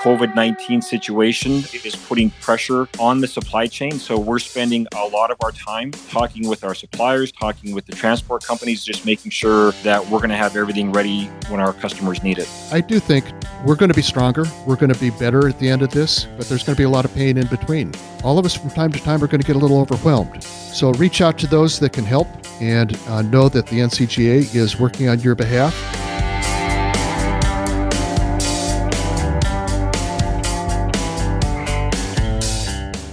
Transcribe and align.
COVID 0.00 0.34
19 0.34 0.80
situation 0.80 1.62
is 1.84 1.94
putting 1.94 2.30
pressure 2.40 2.88
on 2.98 3.20
the 3.20 3.26
supply 3.26 3.66
chain. 3.66 3.98
So 3.98 4.18
we're 4.18 4.38
spending 4.38 4.86
a 4.96 5.06
lot 5.08 5.30
of 5.30 5.36
our 5.44 5.52
time 5.52 5.90
talking 6.08 6.48
with 6.48 6.64
our 6.64 6.74
suppliers, 6.74 7.30
talking 7.30 7.74
with 7.74 7.84
the 7.84 7.92
transport 7.92 8.42
companies, 8.42 8.82
just 8.82 9.04
making 9.04 9.30
sure 9.30 9.72
that 9.82 10.02
we're 10.08 10.18
going 10.18 10.30
to 10.30 10.38
have 10.38 10.56
everything 10.56 10.90
ready 10.90 11.26
when 11.48 11.60
our 11.60 11.74
customers 11.74 12.22
need 12.22 12.38
it. 12.38 12.48
I 12.72 12.80
do 12.80 12.98
think 12.98 13.26
we're 13.66 13.76
going 13.76 13.90
to 13.90 13.94
be 13.94 14.00
stronger. 14.00 14.46
We're 14.66 14.76
going 14.76 14.92
to 14.92 14.98
be 14.98 15.10
better 15.10 15.46
at 15.46 15.58
the 15.58 15.68
end 15.68 15.82
of 15.82 15.90
this, 15.90 16.24
but 16.38 16.48
there's 16.48 16.62
going 16.62 16.76
to 16.76 16.80
be 16.80 16.84
a 16.84 16.88
lot 16.88 17.04
of 17.04 17.14
pain 17.14 17.36
in 17.36 17.46
between. 17.48 17.92
All 18.24 18.38
of 18.38 18.46
us 18.46 18.56
from 18.56 18.70
time 18.70 18.92
to 18.92 19.00
time 19.00 19.22
are 19.22 19.26
going 19.26 19.42
to 19.42 19.46
get 19.46 19.56
a 19.56 19.58
little 19.58 19.80
overwhelmed. 19.80 20.42
So 20.42 20.92
reach 20.92 21.20
out 21.20 21.36
to 21.40 21.46
those 21.46 21.78
that 21.78 21.92
can 21.92 22.04
help 22.04 22.26
and 22.62 22.98
uh, 23.06 23.20
know 23.20 23.50
that 23.50 23.66
the 23.66 23.80
NCGA 23.80 24.54
is 24.54 24.80
working 24.80 25.10
on 25.10 25.20
your 25.20 25.34
behalf. 25.34 25.99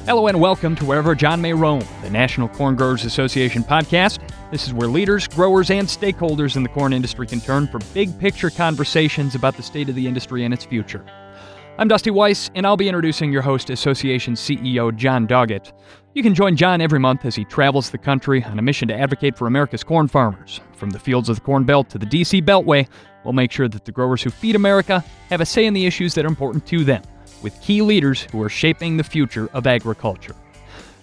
Hello 0.07 0.27
and 0.27 0.39
welcome 0.39 0.73
to 0.77 0.85
Wherever 0.85 1.13
John 1.16 1.41
May 1.41 1.52
Roam, 1.52 1.84
the 2.02 2.09
National 2.09 2.48
Corn 2.48 2.77
Growers 2.77 3.03
Association 3.03 3.61
podcast. 3.61 4.20
This 4.52 4.65
is 4.65 4.73
where 4.73 4.88
leaders, 4.88 5.27
growers, 5.27 5.70
and 5.70 5.85
stakeholders 5.85 6.55
in 6.55 6.63
the 6.63 6.70
corn 6.70 6.93
industry 6.93 7.27
can 7.27 7.41
turn 7.41 7.67
for 7.67 7.79
big 7.93 8.17
picture 8.17 8.49
conversations 8.49 9.35
about 9.35 9.57
the 9.57 9.63
state 9.63 9.89
of 9.89 9.95
the 9.95 10.07
industry 10.07 10.45
and 10.45 10.53
its 10.53 10.63
future. 10.63 11.05
I'm 11.77 11.89
Dusty 11.89 12.09
Weiss, 12.09 12.49
and 12.55 12.65
I'll 12.65 12.77
be 12.77 12.88
introducing 12.88 13.34
your 13.34 13.41
host, 13.41 13.70
Association 13.70 14.35
CEO 14.35 14.95
John 14.95 15.27
Doggett. 15.27 15.73
You 16.13 16.23
can 16.23 16.34
join 16.34 16.55
John 16.55 16.79
every 16.79 16.99
month 16.99 17.26
as 17.26 17.35
he 17.35 17.43
travels 17.43 17.89
the 17.89 17.98
country 17.98 18.41
on 18.45 18.57
a 18.57 18.62
mission 18.62 18.87
to 18.87 18.98
advocate 18.98 19.37
for 19.37 19.45
America's 19.45 19.84
corn 19.84 20.07
farmers. 20.07 20.62
From 20.71 20.91
the 20.91 20.99
fields 20.99 21.27
of 21.27 21.35
the 21.35 21.41
Corn 21.41 21.65
Belt 21.65 21.89
to 21.89 21.98
the 21.98 22.05
DC 22.05 22.43
Beltway, 22.43 22.87
we'll 23.26 23.34
make 23.34 23.51
sure 23.51 23.67
that 23.67 23.84
the 23.84 23.91
growers 23.91 24.23
who 24.23 24.29
feed 24.29 24.55
America 24.55 25.03
have 25.29 25.41
a 25.41 25.45
say 25.45 25.65
in 25.65 25.73
the 25.73 25.85
issues 25.85 26.13
that 26.13 26.23
are 26.23 26.29
important 26.29 26.65
to 26.67 26.85
them 26.85 27.04
with 27.41 27.62
key 27.62 27.82
leaders 27.82 28.21
who 28.32 28.41
are 28.41 28.49
shaping 28.49 28.98
the 28.98 29.04
future 29.04 29.49
of 29.54 29.68
agriculture. 29.68 30.35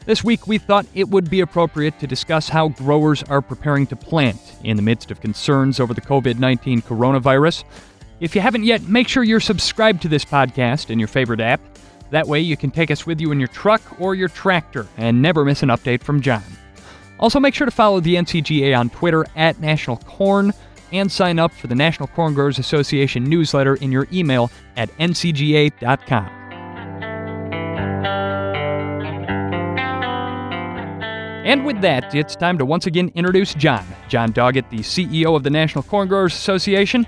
This 0.06 0.22
week, 0.22 0.46
we 0.46 0.58
thought 0.58 0.86
it 0.94 1.08
would 1.08 1.30
be 1.30 1.40
appropriate 1.40 1.98
to 2.00 2.06
discuss 2.06 2.48
how 2.48 2.68
growers 2.68 3.22
are 3.22 3.40
preparing 3.40 3.86
to 3.86 3.96
plant 3.96 4.38
in 4.62 4.76
the 4.76 4.82
midst 4.82 5.10
of 5.10 5.20
concerns 5.20 5.80
over 5.80 5.94
the 5.94 6.02
COVID 6.02 6.38
19 6.38 6.82
coronavirus. 6.82 7.64
If 8.20 8.34
you 8.34 8.42
haven't 8.42 8.64
yet, 8.64 8.82
make 8.82 9.08
sure 9.08 9.24
you're 9.24 9.40
subscribed 9.40 10.02
to 10.02 10.08
this 10.08 10.24
podcast 10.24 10.90
in 10.90 10.98
your 10.98 11.08
favorite 11.08 11.40
app. 11.40 11.60
That 12.10 12.26
way, 12.26 12.40
you 12.40 12.56
can 12.56 12.70
take 12.70 12.90
us 12.90 13.06
with 13.06 13.20
you 13.20 13.32
in 13.32 13.40
your 13.40 13.48
truck 13.48 13.80
or 13.98 14.14
your 14.14 14.28
tractor 14.28 14.86
and 14.98 15.22
never 15.22 15.44
miss 15.44 15.62
an 15.62 15.70
update 15.70 16.02
from 16.02 16.20
John. 16.20 16.44
Also, 17.18 17.40
make 17.40 17.54
sure 17.54 17.64
to 17.64 17.70
follow 17.70 18.00
the 18.00 18.16
NCGA 18.16 18.78
on 18.78 18.90
Twitter 18.90 19.24
at 19.34 19.58
National 19.58 19.96
Corn 19.96 20.52
and 20.94 21.10
sign 21.10 21.38
up 21.38 21.52
for 21.52 21.66
the 21.66 21.74
National 21.74 22.08
Corn 22.08 22.34
Growers 22.34 22.58
Association 22.58 23.24
newsletter 23.24 23.76
in 23.76 23.92
your 23.92 24.06
email 24.12 24.50
at 24.76 24.90
ncga.com. 24.98 26.44
And 31.44 31.66
with 31.66 31.82
that, 31.82 32.14
it's 32.14 32.34
time 32.34 32.56
to 32.56 32.64
once 32.64 32.86
again 32.86 33.12
introduce 33.14 33.52
John. 33.52 33.84
John 34.08 34.32
Doggett, 34.32 34.70
the 34.70 34.78
CEO 34.78 35.36
of 35.36 35.42
the 35.42 35.50
National 35.50 35.84
Corn 35.84 36.08
Growers 36.08 36.32
Association. 36.32 37.06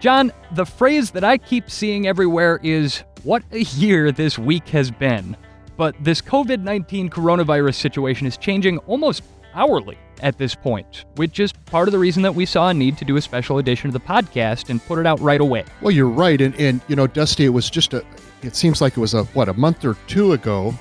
John, 0.00 0.32
the 0.52 0.64
phrase 0.64 1.10
that 1.10 1.22
I 1.22 1.36
keep 1.36 1.70
seeing 1.70 2.06
everywhere 2.06 2.60
is, 2.62 3.04
What 3.24 3.42
a 3.52 3.60
year 3.60 4.10
this 4.10 4.38
week 4.38 4.68
has 4.68 4.90
been. 4.90 5.36
But 5.76 5.96
this 6.00 6.22
COVID 6.22 6.62
19 6.62 7.10
coronavirus 7.10 7.74
situation 7.74 8.26
is 8.26 8.38
changing 8.38 8.78
almost 8.78 9.22
hourly 9.54 9.98
at 10.22 10.38
this 10.38 10.54
point, 10.54 11.04
which 11.16 11.40
is 11.40 11.52
part 11.52 11.88
of 11.88 11.92
the 11.92 11.98
reason 11.98 12.22
that 12.22 12.34
we 12.34 12.46
saw 12.46 12.68
a 12.68 12.74
need 12.74 12.96
to 12.98 13.04
do 13.04 13.16
a 13.16 13.20
special 13.20 13.58
edition 13.58 13.88
of 13.88 13.92
the 13.92 14.00
podcast 14.00 14.70
and 14.70 14.84
put 14.84 14.98
it 14.98 15.06
out 15.06 15.20
right 15.20 15.40
away. 15.40 15.64
Well, 15.80 15.90
you're 15.90 16.08
right. 16.08 16.40
And, 16.40 16.54
and 16.56 16.80
you 16.88 16.96
know, 16.96 17.06
Dusty, 17.06 17.44
it 17.44 17.50
was 17.50 17.68
just 17.70 17.94
a, 17.94 18.04
it 18.42 18.56
seems 18.56 18.80
like 18.80 18.96
it 18.96 19.00
was 19.00 19.14
a, 19.14 19.24
what, 19.24 19.48
a 19.48 19.54
month 19.54 19.84
or 19.84 19.96
two 20.06 20.32
ago 20.32 20.74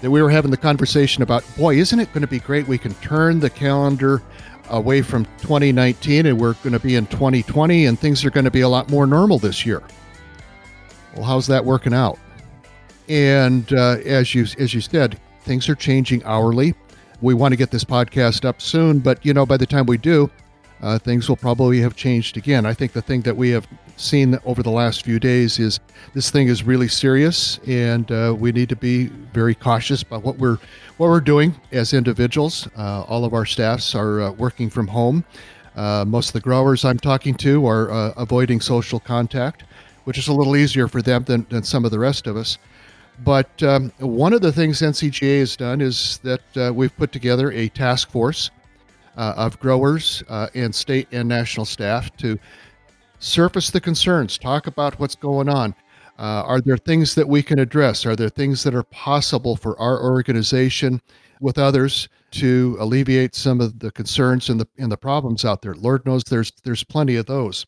that 0.00 0.10
we 0.10 0.22
were 0.22 0.30
having 0.30 0.50
the 0.50 0.56
conversation 0.56 1.22
about, 1.22 1.44
boy, 1.56 1.76
isn't 1.76 1.98
it 1.98 2.12
going 2.12 2.20
to 2.20 2.26
be 2.26 2.38
great? 2.38 2.68
We 2.68 2.78
can 2.78 2.94
turn 2.94 3.40
the 3.40 3.50
calendar 3.50 4.22
away 4.68 5.02
from 5.02 5.24
2019 5.38 6.26
and 6.26 6.40
we're 6.40 6.54
going 6.54 6.72
to 6.72 6.80
be 6.80 6.96
in 6.96 7.06
2020 7.06 7.86
and 7.86 7.98
things 7.98 8.24
are 8.24 8.30
going 8.30 8.44
to 8.44 8.50
be 8.50 8.60
a 8.62 8.68
lot 8.68 8.90
more 8.90 9.06
normal 9.06 9.38
this 9.38 9.64
year. 9.64 9.82
Well, 11.14 11.24
how's 11.24 11.46
that 11.46 11.64
working 11.64 11.94
out? 11.94 12.18
And 13.08 13.72
uh, 13.72 13.98
as 14.04 14.34
you 14.34 14.46
as 14.58 14.74
you 14.74 14.80
said, 14.80 15.18
things 15.42 15.68
are 15.68 15.76
changing 15.76 16.24
hourly 16.24 16.74
we 17.20 17.34
want 17.34 17.52
to 17.52 17.56
get 17.56 17.70
this 17.70 17.84
podcast 17.84 18.44
up 18.44 18.60
soon, 18.60 18.98
but 18.98 19.24
you 19.24 19.32
know, 19.32 19.46
by 19.46 19.56
the 19.56 19.66
time 19.66 19.86
we 19.86 19.96
do, 19.96 20.30
uh, 20.82 20.98
things 20.98 21.28
will 21.28 21.36
probably 21.36 21.80
have 21.80 21.96
changed 21.96 22.36
again. 22.36 22.66
I 22.66 22.74
think 22.74 22.92
the 22.92 23.02
thing 23.02 23.22
that 23.22 23.36
we 23.36 23.50
have 23.50 23.66
seen 23.96 24.38
over 24.44 24.62
the 24.62 24.70
last 24.70 25.04
few 25.04 25.18
days 25.18 25.58
is 25.58 25.80
this 26.12 26.30
thing 26.30 26.48
is 26.48 26.62
really 26.64 26.88
serious, 26.88 27.58
and 27.66 28.10
uh, 28.12 28.34
we 28.38 28.52
need 28.52 28.68
to 28.68 28.76
be 28.76 29.06
very 29.32 29.54
cautious 29.54 30.02
about 30.02 30.22
what 30.22 30.36
we're 30.36 30.58
what 30.98 31.08
we're 31.08 31.20
doing 31.20 31.54
as 31.72 31.92
individuals. 31.94 32.68
Uh, 32.76 33.02
all 33.02 33.24
of 33.24 33.32
our 33.32 33.46
staffs 33.46 33.94
are 33.94 34.20
uh, 34.20 34.30
working 34.32 34.68
from 34.68 34.86
home. 34.86 35.24
Uh, 35.76 36.04
most 36.06 36.28
of 36.28 36.32
the 36.34 36.40
growers 36.40 36.84
I'm 36.84 36.98
talking 36.98 37.34
to 37.36 37.66
are 37.66 37.90
uh, 37.90 38.12
avoiding 38.16 38.60
social 38.60 38.98
contact, 39.00 39.64
which 40.04 40.18
is 40.18 40.28
a 40.28 40.32
little 40.32 40.56
easier 40.56 40.88
for 40.88 41.02
them 41.02 41.24
than, 41.24 41.46
than 41.50 41.62
some 41.62 41.84
of 41.84 41.90
the 41.90 41.98
rest 41.98 42.26
of 42.26 42.36
us. 42.36 42.58
But 43.24 43.62
um, 43.62 43.92
one 43.98 44.32
of 44.32 44.42
the 44.42 44.52
things 44.52 44.80
NCGA 44.80 45.40
has 45.40 45.56
done 45.56 45.80
is 45.80 46.18
that 46.22 46.56
uh, 46.56 46.72
we've 46.72 46.94
put 46.96 47.12
together 47.12 47.50
a 47.52 47.68
task 47.68 48.10
force 48.10 48.50
uh, 49.16 49.34
of 49.36 49.58
growers 49.58 50.22
uh, 50.28 50.48
and 50.54 50.74
state 50.74 51.08
and 51.12 51.28
national 51.28 51.66
staff 51.66 52.14
to 52.18 52.38
surface 53.18 53.70
the 53.70 53.80
concerns, 53.80 54.36
talk 54.36 54.66
about 54.66 54.98
what's 55.00 55.14
going 55.14 55.48
on. 55.48 55.74
Uh, 56.18 56.42
are 56.46 56.60
there 56.60 56.76
things 56.76 57.14
that 57.14 57.28
we 57.28 57.42
can 57.42 57.58
address? 57.58 58.06
Are 58.06 58.16
there 58.16 58.28
things 58.28 58.62
that 58.62 58.74
are 58.74 58.82
possible 58.84 59.56
for 59.56 59.78
our 59.78 60.02
organization 60.02 61.00
with 61.40 61.58
others 61.58 62.08
to 62.32 62.76
alleviate 62.80 63.34
some 63.34 63.60
of 63.60 63.78
the 63.78 63.90
concerns 63.90 64.48
and 64.48 64.58
the 64.58 64.66
and 64.78 64.90
the 64.90 64.96
problems 64.96 65.44
out 65.44 65.60
there? 65.60 65.74
Lord 65.74 66.06
knows 66.06 66.24
there's 66.24 66.52
there's 66.64 66.84
plenty 66.84 67.16
of 67.16 67.26
those. 67.26 67.66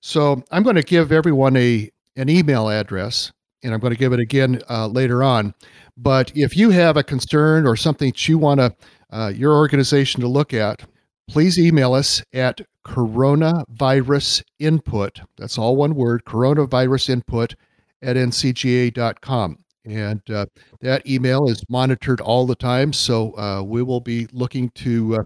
So 0.00 0.42
I'm 0.52 0.62
going 0.62 0.76
to 0.76 0.82
give 0.82 1.10
everyone 1.10 1.56
a 1.56 1.90
an 2.16 2.28
email 2.28 2.68
address 2.68 3.32
and 3.62 3.72
I'm 3.72 3.80
going 3.80 3.92
to 3.92 3.98
give 3.98 4.12
it 4.12 4.20
again 4.20 4.62
uh, 4.68 4.86
later 4.86 5.22
on. 5.22 5.54
But 5.96 6.32
if 6.34 6.56
you 6.56 6.70
have 6.70 6.96
a 6.96 7.02
concern 7.02 7.66
or 7.66 7.76
something 7.76 8.08
that 8.08 8.28
you 8.28 8.38
want 8.38 8.60
to, 8.60 8.74
uh, 9.10 9.28
your 9.28 9.52
organization 9.52 10.20
to 10.22 10.28
look 10.28 10.54
at, 10.54 10.84
please 11.28 11.58
email 11.58 11.94
us 11.94 12.22
at 12.32 12.60
coronavirus 12.86 14.42
input. 14.58 15.20
That's 15.36 15.58
all 15.58 15.76
one 15.76 15.94
word, 15.94 16.24
coronavirus 16.24 17.10
input 17.10 17.54
at 18.00 18.16
ncga.com. 18.16 19.58
And 19.84 20.22
uh, 20.30 20.46
that 20.80 21.06
email 21.08 21.48
is 21.48 21.64
monitored 21.68 22.20
all 22.20 22.46
the 22.46 22.54
time. 22.54 22.92
So 22.92 23.36
uh, 23.36 23.62
we 23.62 23.82
will 23.82 24.00
be 24.00 24.28
looking 24.32 24.70
to 24.70 25.16
uh, 25.16 25.22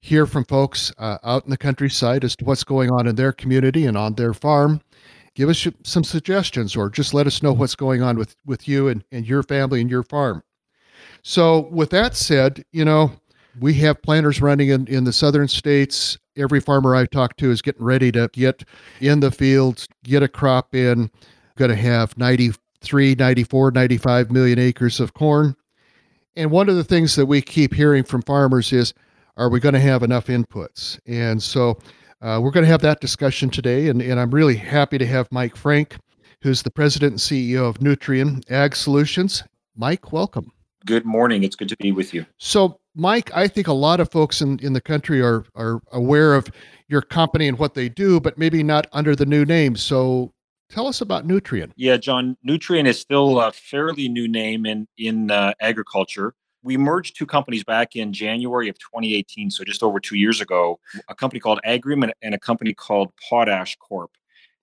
hear 0.00 0.26
from 0.26 0.44
folks 0.44 0.92
uh, 0.98 1.18
out 1.24 1.44
in 1.44 1.50
the 1.50 1.56
countryside 1.56 2.22
as 2.22 2.36
to 2.36 2.44
what's 2.44 2.64
going 2.64 2.90
on 2.90 3.06
in 3.06 3.16
their 3.16 3.32
community 3.32 3.86
and 3.86 3.96
on 3.96 4.14
their 4.14 4.34
farm 4.34 4.82
give 5.34 5.48
us 5.48 5.66
some 5.82 6.04
suggestions 6.04 6.76
or 6.76 6.88
just 6.88 7.14
let 7.14 7.26
us 7.26 7.42
know 7.42 7.52
mm-hmm. 7.52 7.60
what's 7.60 7.74
going 7.74 8.02
on 8.02 8.16
with, 8.16 8.36
with 8.46 8.68
you 8.68 8.88
and, 8.88 9.04
and 9.12 9.26
your 9.26 9.42
family 9.42 9.80
and 9.80 9.90
your 9.90 10.02
farm. 10.02 10.42
So, 11.22 11.68
with 11.70 11.90
that 11.90 12.14
said, 12.14 12.64
you 12.72 12.84
know, 12.84 13.12
we 13.60 13.74
have 13.74 14.02
planters 14.02 14.40
running 14.40 14.68
in, 14.68 14.86
in 14.88 15.04
the 15.04 15.12
southern 15.12 15.48
states. 15.48 16.18
Every 16.36 16.60
farmer 16.60 16.94
I 16.94 17.06
talk 17.06 17.36
to 17.38 17.50
is 17.50 17.62
getting 17.62 17.84
ready 17.84 18.10
to 18.12 18.28
get 18.32 18.64
in 19.00 19.20
the 19.20 19.30
fields, 19.30 19.88
get 20.02 20.22
a 20.22 20.28
crop 20.28 20.74
in, 20.74 21.10
going 21.56 21.70
to 21.70 21.76
have 21.76 22.16
93, 22.18 23.14
94, 23.14 23.70
95 23.70 24.30
million 24.30 24.58
acres 24.58 25.00
of 25.00 25.14
corn. 25.14 25.54
And 26.36 26.50
one 26.50 26.68
of 26.68 26.76
the 26.76 26.84
things 26.84 27.14
that 27.16 27.26
we 27.26 27.40
keep 27.40 27.72
hearing 27.72 28.02
from 28.02 28.22
farmers 28.22 28.72
is, 28.72 28.92
are 29.36 29.48
we 29.48 29.60
going 29.60 29.74
to 29.74 29.80
have 29.80 30.02
enough 30.02 30.26
inputs? 30.26 30.98
And 31.06 31.42
so 31.42 31.78
uh, 32.24 32.40
we're 32.40 32.50
going 32.50 32.64
to 32.64 32.70
have 32.70 32.80
that 32.80 33.00
discussion 33.00 33.50
today, 33.50 33.88
and, 33.88 34.00
and 34.00 34.18
I'm 34.18 34.30
really 34.30 34.56
happy 34.56 34.96
to 34.96 35.06
have 35.06 35.30
Mike 35.30 35.56
Frank, 35.56 35.98
who's 36.40 36.62
the 36.62 36.70
president 36.70 37.12
and 37.12 37.20
CEO 37.20 37.68
of 37.68 37.80
Nutrien 37.80 38.42
Ag 38.50 38.74
Solutions. 38.74 39.44
Mike, 39.76 40.10
welcome. 40.10 40.50
Good 40.86 41.04
morning. 41.04 41.44
It's 41.44 41.54
good 41.54 41.68
to 41.68 41.76
be 41.76 41.92
with 41.92 42.14
you. 42.14 42.24
So, 42.38 42.80
Mike, 42.94 43.30
I 43.34 43.46
think 43.46 43.68
a 43.68 43.74
lot 43.74 44.00
of 44.00 44.10
folks 44.10 44.40
in, 44.40 44.58
in 44.60 44.72
the 44.72 44.80
country 44.80 45.20
are 45.20 45.44
are 45.54 45.80
aware 45.92 46.34
of 46.34 46.48
your 46.88 47.02
company 47.02 47.46
and 47.46 47.58
what 47.58 47.74
they 47.74 47.90
do, 47.90 48.20
but 48.20 48.38
maybe 48.38 48.62
not 48.62 48.86
under 48.92 49.14
the 49.14 49.26
new 49.26 49.44
name. 49.44 49.76
So, 49.76 50.32
tell 50.70 50.86
us 50.86 51.02
about 51.02 51.26
Nutrien. 51.26 51.72
Yeah, 51.76 51.98
John, 51.98 52.38
Nutrien 52.46 52.86
is 52.86 52.98
still 52.98 53.40
a 53.40 53.52
fairly 53.52 54.08
new 54.08 54.28
name 54.28 54.64
in 54.64 54.86
in 54.96 55.30
uh, 55.30 55.52
agriculture 55.60 56.34
we 56.64 56.78
merged 56.78 57.16
two 57.16 57.26
companies 57.26 57.62
back 57.62 57.94
in 57.94 58.12
January 58.12 58.68
of 58.68 58.78
2018, 58.78 59.50
so 59.50 59.62
just 59.62 59.82
over 59.82 60.00
two 60.00 60.16
years 60.16 60.40
ago, 60.40 60.80
a 61.08 61.14
company 61.14 61.38
called 61.38 61.60
Agrium 61.64 62.10
and 62.22 62.34
a 62.34 62.38
company 62.38 62.72
called 62.72 63.12
Potash 63.28 63.76
Corp. 63.76 64.10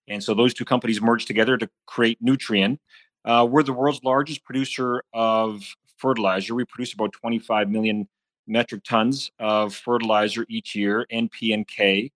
And 0.08 0.22
so 0.22 0.34
those 0.34 0.54
two 0.54 0.66
companies 0.66 1.00
merged 1.00 1.28
together 1.28 1.58
to 1.58 1.70
create 1.86 2.22
Nutrien. 2.22 2.80
Uh, 3.24 3.48
we're 3.50 3.62
the 3.62 3.72
world's 3.72 4.04
largest 4.04 4.44
producer 4.44 5.04
of 5.14 5.64
fertilizer. 5.98 6.56
We 6.56 6.66
produce 6.66 6.94
about 6.94 7.14
25 7.14 7.70
million 7.70 8.10
metric 8.48 8.84
tons 8.84 9.32
of 9.40 9.76
fertilizer 9.76 10.46
each 10.50 10.76
year, 10.76 11.06
NP 11.14 11.54
and 11.54 11.68
K. 11.68 12.12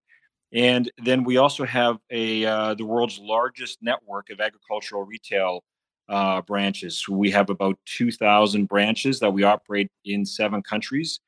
And 0.52 0.92
then 0.98 1.24
we 1.24 1.38
also 1.38 1.64
have 1.64 2.00
a 2.10 2.46
uh, 2.46 2.74
the 2.74 2.86
world's 2.86 3.20
largest 3.20 3.80
network 3.84 4.30
of 4.32 4.40
agricultural 4.40 5.04
retail 5.04 5.64
uh, 6.10 6.42
branches. 6.42 7.08
We 7.08 7.32
have 7.32 7.50
about 7.50 7.78
2,000 7.86 8.66
branches 8.66 9.20
that 9.20 9.32
we 9.32 9.44
operate 9.44 9.92
in 10.06 10.26
seven 10.26 10.62
countries. 10.62 11.20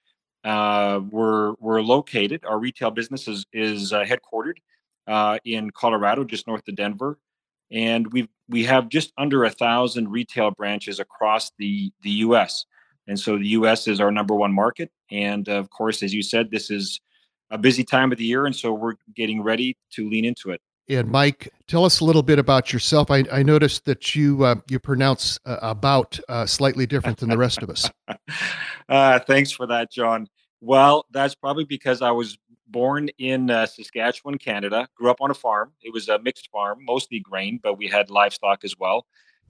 Uh, 0.43 1.01
we're 1.09 1.55
we're 1.59 1.81
located. 1.81 2.45
Our 2.45 2.59
retail 2.59 2.91
business 2.91 3.27
is 3.27 3.45
is 3.51 3.91
uh, 3.91 4.05
headquartered 4.05 4.57
uh, 5.07 5.39
in 5.43 5.71
Colorado, 5.71 6.23
just 6.23 6.47
north 6.47 6.67
of 6.67 6.75
Denver, 6.75 7.17
and 7.71 8.11
we 8.13 8.29
we 8.47 8.63
have 8.63 8.87
just 8.87 9.11
under 9.17 9.43
a 9.43 9.49
thousand 9.49 10.09
retail 10.09 10.51
branches 10.51 10.99
across 10.99 11.51
the 11.57 11.91
the 12.01 12.11
U.S. 12.11 12.65
And 13.07 13.19
so 13.19 13.37
the 13.37 13.47
U.S. 13.49 13.87
is 13.87 13.99
our 13.99 14.11
number 14.11 14.35
one 14.35 14.53
market, 14.53 14.91
and 15.11 15.49
of 15.49 15.69
course, 15.69 16.03
as 16.03 16.13
you 16.13 16.21
said, 16.21 16.51
this 16.51 16.69
is 16.69 17.01
a 17.49 17.57
busy 17.57 17.83
time 17.83 18.11
of 18.11 18.17
the 18.17 18.25
year, 18.25 18.45
and 18.45 18.55
so 18.55 18.73
we're 18.73 18.95
getting 19.15 19.41
ready 19.41 19.75
to 19.93 20.09
lean 20.09 20.23
into 20.23 20.51
it. 20.51 20.61
And 20.89 21.09
Mike, 21.09 21.49
tell 21.67 21.83
us 21.83 21.99
a 21.99 22.05
little 22.05 22.23
bit 22.23 22.39
about 22.39 22.71
yourself. 22.71 23.11
I, 23.11 23.25
I 23.31 23.43
noticed 23.43 23.85
that 23.85 24.15
you 24.15 24.43
uh, 24.43 24.55
you 24.69 24.79
pronounce 24.79 25.37
uh, 25.45 25.57
about 25.61 26.17
uh, 26.29 26.45
slightly 26.45 26.85
different 26.85 27.17
than 27.17 27.29
the 27.29 27.37
rest 27.37 27.61
of 27.63 27.69
us. 27.69 27.89
Uh, 28.89 29.19
thanks 29.19 29.51
for 29.51 29.67
that, 29.67 29.91
John. 29.91 30.29
Well, 30.61 31.05
that's 31.11 31.35
probably 31.35 31.65
because 31.65 32.01
I 32.01 32.11
was 32.11 32.37
born 32.69 33.09
in 33.17 33.51
uh, 33.51 33.65
Saskatchewan, 33.65 34.37
Canada. 34.37 34.87
Grew 34.95 35.11
up 35.11 35.19
on 35.19 35.29
a 35.29 35.33
farm. 35.33 35.73
It 35.81 35.91
was 35.91 36.07
a 36.07 36.19
mixed 36.19 36.49
farm, 36.51 36.85
mostly 36.85 37.19
grain, 37.19 37.59
but 37.61 37.77
we 37.77 37.89
had 37.89 38.09
livestock 38.09 38.63
as 38.63 38.77
well. 38.79 39.05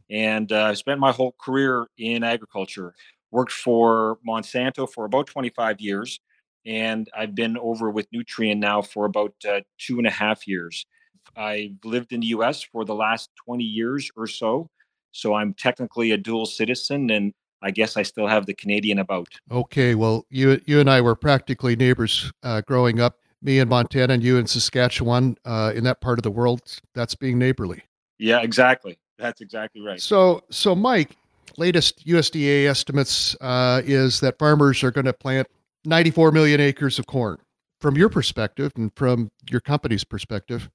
And 0.09 0.51
I 0.51 0.71
uh, 0.71 0.73
spent 0.73 0.99
my 0.99 1.11
whole 1.11 1.35
career 1.39 1.85
in 1.99 2.23
agriculture. 2.23 2.95
Worked 3.29 3.51
for 3.51 4.17
Monsanto 4.27 4.91
for 4.91 5.05
about 5.05 5.27
25 5.27 5.81
years, 5.81 6.19
and 6.65 7.07
I've 7.15 7.35
been 7.35 7.59
over 7.59 7.91
with 7.91 8.09
Nutrien 8.09 8.57
now 8.57 8.81
for 8.81 9.05
about 9.05 9.35
two 9.77 9.99
and 9.99 10.07
a 10.07 10.11
half 10.11 10.47
years 10.47 10.87
I've 11.35 11.77
lived 11.83 12.13
in 12.13 12.21
the 12.21 12.27
US 12.27 12.63
for 12.63 12.85
the 12.85 12.95
last 12.95 13.29
20 13.45 13.63
years 13.63 14.09
or 14.15 14.27
so. 14.27 14.69
So 15.11 15.33
I'm 15.33 15.53
technically 15.53 16.11
a 16.11 16.17
dual 16.17 16.45
citizen 16.45 17.09
and 17.09 17.33
I 17.61 17.71
guess 17.71 17.97
I 17.97 18.03
still 18.03 18.27
have 18.27 18.45
the 18.45 18.53
Canadian 18.53 18.99
about. 18.99 19.27
Okay, 19.51 19.95
well, 19.95 20.25
you 20.29 20.61
you 20.65 20.79
and 20.79 20.89
I 20.89 21.01
were 21.01 21.15
practically 21.15 21.75
neighbors 21.75 22.31
uh, 22.43 22.61
growing 22.61 22.99
up. 22.99 23.17
Me 23.41 23.59
in 23.59 23.67
Montana 23.67 24.13
and 24.13 24.23
you 24.23 24.37
in 24.37 24.47
Saskatchewan. 24.47 25.37
Uh, 25.45 25.71
in 25.75 25.83
that 25.83 26.01
part 26.01 26.19
of 26.19 26.23
the 26.23 26.31
world, 26.31 26.61
that's 26.93 27.15
being 27.15 27.37
neighborly. 27.37 27.83
Yeah, 28.19 28.41
exactly. 28.41 28.97
That's 29.17 29.41
exactly 29.41 29.81
right. 29.81 30.01
So, 30.01 30.43
so 30.49 30.75
Mike, 30.75 31.15
latest 31.57 32.05
USDA 32.05 32.65
estimates 32.65 33.35
uh, 33.41 33.81
is 33.85 34.19
that 34.21 34.37
farmers 34.37 34.83
are 34.83 34.91
going 34.91 35.05
to 35.05 35.13
plant 35.13 35.47
94 35.85 36.31
million 36.31 36.59
acres 36.59 36.99
of 36.99 37.07
corn. 37.07 37.37
From 37.79 37.95
your 37.95 38.09
perspective 38.09 38.71
and 38.75 38.91
from 38.95 39.29
your 39.49 39.61
company's 39.61 40.03
perspective, 40.03 40.69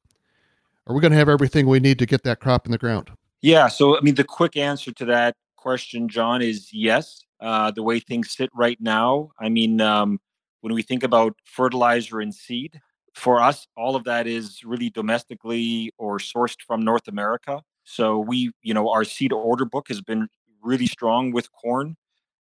are 0.86 0.94
we 0.94 1.00
going 1.00 1.12
to 1.12 1.18
have 1.18 1.28
everything 1.28 1.66
we 1.66 1.80
need 1.80 1.98
to 1.98 2.06
get 2.06 2.22
that 2.24 2.40
crop 2.40 2.66
in 2.66 2.72
the 2.72 2.78
ground? 2.78 3.10
Yeah. 3.40 3.68
So, 3.68 3.96
I 3.96 4.00
mean, 4.00 4.14
the 4.14 4.24
quick 4.24 4.56
answer 4.56 4.92
to 4.92 5.04
that 5.06 5.36
question, 5.56 6.08
John, 6.08 6.42
is 6.42 6.72
yes. 6.72 7.24
Uh, 7.40 7.72
the 7.72 7.82
way 7.82 7.98
things 7.98 8.30
sit 8.30 8.50
right 8.54 8.78
now, 8.80 9.30
I 9.40 9.48
mean, 9.48 9.80
um, 9.80 10.20
when 10.60 10.74
we 10.74 10.82
think 10.82 11.02
about 11.02 11.34
fertilizer 11.44 12.20
and 12.20 12.32
seed, 12.32 12.80
for 13.14 13.40
us, 13.40 13.66
all 13.76 13.96
of 13.96 14.04
that 14.04 14.26
is 14.26 14.62
really 14.64 14.90
domestically 14.90 15.92
or 15.98 16.18
sourced 16.18 16.56
from 16.66 16.82
North 16.82 17.08
America. 17.08 17.60
So 17.84 18.18
we, 18.20 18.52
you 18.62 18.72
know, 18.72 18.90
our 18.90 19.04
seed 19.04 19.32
order 19.32 19.64
book 19.64 19.88
has 19.88 20.00
been 20.00 20.28
really 20.62 20.86
strong 20.86 21.32
with 21.32 21.50
corn. 21.52 21.96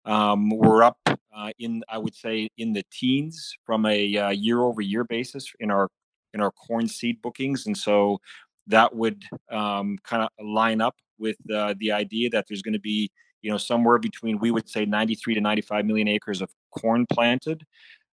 Um, 0.04 0.50
we're 0.50 0.82
up 0.82 0.98
uh, 1.06 1.52
in, 1.58 1.82
I 1.88 1.98
would 1.98 2.14
say, 2.14 2.50
in 2.58 2.74
the 2.74 2.84
teens 2.92 3.54
from 3.64 3.86
a 3.86 4.16
uh, 4.16 4.30
year-over-year 4.30 5.04
basis 5.04 5.50
in 5.60 5.70
our 5.70 5.88
in 6.34 6.40
our 6.40 6.50
corn 6.50 6.88
seed 6.88 7.20
bookings, 7.22 7.66
and 7.66 7.76
so 7.76 8.20
that 8.66 8.94
would 8.94 9.24
um, 9.50 9.98
kind 10.04 10.22
of 10.22 10.30
line 10.44 10.80
up 10.80 10.96
with 11.18 11.36
uh, 11.52 11.74
the 11.78 11.92
idea 11.92 12.30
that 12.30 12.46
there's 12.48 12.62
going 12.62 12.74
to 12.74 12.80
be 12.80 13.10
you 13.42 13.50
know 13.50 13.58
somewhere 13.58 13.98
between 13.98 14.38
we 14.38 14.50
would 14.50 14.68
say 14.68 14.84
93 14.84 15.34
to 15.34 15.40
95 15.40 15.84
million 15.86 16.08
acres 16.08 16.40
of 16.40 16.50
corn 16.70 17.06
planted. 17.06 17.64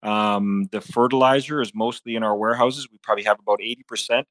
Um, 0.01 0.67
the 0.71 0.81
fertilizer 0.81 1.61
is 1.61 1.73
mostly 1.73 2.15
in 2.15 2.23
our 2.23 2.35
warehouses. 2.35 2.89
We 2.91 2.97
probably 3.01 3.23
have 3.23 3.39
about 3.39 3.61
80 3.61 3.83
percent 3.83 4.27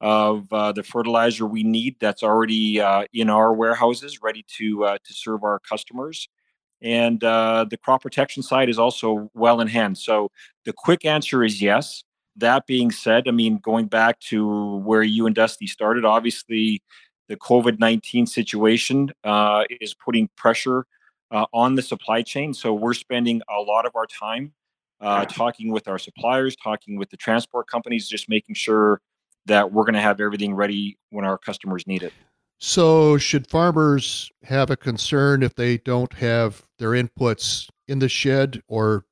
of 0.00 0.50
uh, 0.50 0.72
the 0.72 0.82
fertilizer 0.82 1.46
we 1.46 1.62
need 1.62 1.96
that's 2.00 2.22
already 2.22 2.80
uh, 2.80 3.04
in 3.12 3.28
our 3.28 3.52
warehouses, 3.52 4.22
ready 4.22 4.44
to 4.56 4.84
uh, 4.84 4.98
to 5.04 5.12
serve 5.12 5.44
our 5.44 5.58
customers. 5.58 6.28
And 6.82 7.22
uh, 7.22 7.66
the 7.68 7.76
crop 7.76 8.02
protection 8.02 8.42
side 8.42 8.70
is 8.70 8.78
also 8.78 9.30
well 9.34 9.60
in 9.60 9.68
hand. 9.68 9.98
So 9.98 10.30
the 10.64 10.72
quick 10.72 11.04
answer 11.04 11.44
is 11.44 11.60
yes 11.60 12.02
that 12.36 12.66
being 12.66 12.90
said, 12.90 13.28
I 13.28 13.32
mean, 13.32 13.58
going 13.58 13.86
back 13.86 14.20
to 14.20 14.76
where 14.78 15.02
you 15.02 15.26
and 15.26 15.34
Dusty 15.34 15.66
started, 15.66 16.04
obviously 16.04 16.82
the 17.28 17.36
COVID 17.36 17.78
19 17.78 18.26
situation 18.26 19.10
uh, 19.24 19.64
is 19.80 19.94
putting 19.94 20.28
pressure 20.36 20.84
uh, 21.30 21.46
on 21.52 21.74
the 21.76 21.82
supply 21.82 22.22
chain. 22.22 22.52
So 22.52 22.74
we're 22.74 22.94
spending 22.94 23.40
a 23.48 23.60
lot 23.60 23.86
of 23.86 23.94
our 23.94 24.06
time 24.06 24.52
uh, 25.00 25.24
talking 25.24 25.70
with 25.70 25.88
our 25.88 25.98
suppliers, 25.98 26.56
talking 26.56 26.98
with 26.98 27.10
the 27.10 27.16
transport 27.16 27.68
companies, 27.68 28.08
just 28.08 28.28
making 28.28 28.54
sure 28.54 29.00
that 29.46 29.72
we're 29.72 29.84
going 29.84 29.94
to 29.94 30.00
have 30.00 30.20
everything 30.20 30.54
ready 30.54 30.98
when 31.10 31.24
our 31.24 31.38
customers 31.38 31.86
need 31.86 32.02
it. 32.02 32.12
So, 32.58 33.16
should 33.16 33.48
farmers 33.48 34.30
have 34.42 34.70
a 34.70 34.76
concern 34.76 35.42
if 35.42 35.54
they 35.54 35.78
don't 35.78 36.12
have 36.14 36.62
their 36.78 36.90
inputs 36.90 37.70
in 37.88 38.00
the 38.00 38.08
shed 38.08 38.62
or 38.68 39.06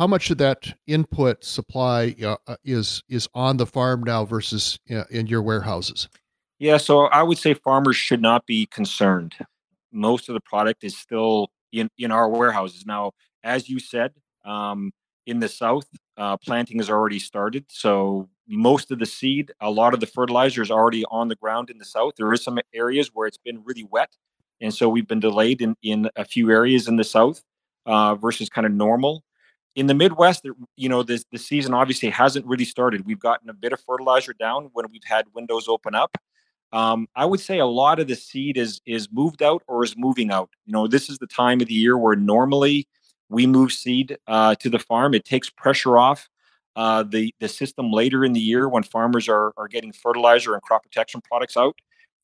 how 0.00 0.06
much 0.06 0.30
of 0.30 0.38
that 0.38 0.72
input 0.86 1.44
supply 1.44 2.16
uh, 2.22 2.36
uh, 2.46 2.56
is 2.64 3.02
is 3.10 3.28
on 3.34 3.58
the 3.58 3.66
farm 3.66 4.02
now 4.02 4.24
versus 4.24 4.78
uh, 4.90 5.04
in 5.10 5.26
your 5.26 5.42
warehouses? 5.42 6.08
Yeah, 6.58 6.78
so 6.78 7.00
I 7.08 7.22
would 7.22 7.36
say 7.36 7.52
farmers 7.52 7.96
should 7.96 8.22
not 8.22 8.46
be 8.46 8.64
concerned. 8.64 9.34
Most 9.92 10.30
of 10.30 10.32
the 10.32 10.40
product 10.40 10.84
is 10.84 10.96
still 10.96 11.50
in 11.70 11.90
in 11.98 12.12
our 12.12 12.30
warehouses 12.30 12.86
now. 12.86 13.12
As 13.44 13.68
you 13.68 13.78
said, 13.78 14.12
um, 14.42 14.90
in 15.26 15.40
the 15.40 15.50
south, 15.50 15.86
uh, 16.16 16.38
planting 16.38 16.78
has 16.78 16.88
already 16.88 17.18
started. 17.18 17.66
So 17.68 18.30
most 18.48 18.90
of 18.90 19.00
the 19.00 19.06
seed, 19.06 19.52
a 19.60 19.70
lot 19.70 19.92
of 19.92 20.00
the 20.00 20.06
fertilizer 20.06 20.62
is 20.62 20.70
already 20.70 21.04
on 21.10 21.28
the 21.28 21.36
ground 21.36 21.68
in 21.68 21.76
the 21.76 21.84
south. 21.84 22.14
There 22.16 22.32
is 22.32 22.42
some 22.42 22.58
areas 22.72 23.10
where 23.12 23.26
it's 23.26 23.36
been 23.36 23.62
really 23.64 23.84
wet, 23.84 24.16
and 24.62 24.72
so 24.72 24.88
we've 24.88 25.06
been 25.06 25.20
delayed 25.20 25.60
in 25.60 25.76
in 25.82 26.08
a 26.16 26.24
few 26.24 26.50
areas 26.50 26.88
in 26.88 26.96
the 26.96 27.04
south 27.04 27.42
uh, 27.84 28.14
versus 28.14 28.48
kind 28.48 28.66
of 28.66 28.72
normal 28.72 29.24
in 29.74 29.86
the 29.86 29.94
Midwest, 29.94 30.46
you 30.76 30.88
know, 30.88 31.02
this 31.02 31.24
the 31.30 31.38
season 31.38 31.74
obviously 31.74 32.10
hasn't 32.10 32.46
really 32.46 32.64
started. 32.64 33.06
We've 33.06 33.20
gotten 33.20 33.48
a 33.48 33.54
bit 33.54 33.72
of 33.72 33.80
fertilizer 33.80 34.32
down 34.32 34.70
when 34.72 34.86
we've 34.90 35.04
had 35.04 35.26
windows 35.34 35.68
open 35.68 35.94
up. 35.94 36.16
Um, 36.72 37.08
I 37.16 37.24
would 37.24 37.40
say 37.40 37.58
a 37.58 37.66
lot 37.66 37.98
of 38.00 38.08
the 38.08 38.16
seed 38.16 38.56
is 38.56 38.80
is 38.86 39.08
moved 39.12 39.42
out 39.42 39.62
or 39.68 39.84
is 39.84 39.96
moving 39.96 40.30
out. 40.30 40.50
You 40.66 40.72
know, 40.72 40.86
this 40.86 41.08
is 41.08 41.18
the 41.18 41.26
time 41.26 41.60
of 41.60 41.68
the 41.68 41.74
year 41.74 41.96
where 41.96 42.16
normally 42.16 42.88
we 43.28 43.46
move 43.46 43.72
seed 43.72 44.18
uh, 44.26 44.54
to 44.56 44.70
the 44.70 44.78
farm. 44.78 45.14
It 45.14 45.24
takes 45.24 45.50
pressure 45.50 45.98
off 45.98 46.28
uh, 46.76 47.04
the 47.04 47.34
the 47.40 47.48
system 47.48 47.92
later 47.92 48.24
in 48.24 48.32
the 48.32 48.40
year 48.40 48.68
when 48.68 48.82
farmers 48.82 49.28
are 49.28 49.52
are 49.56 49.68
getting 49.68 49.92
fertilizer 49.92 50.54
and 50.54 50.62
crop 50.62 50.82
protection 50.82 51.20
products 51.20 51.56
out. 51.56 51.76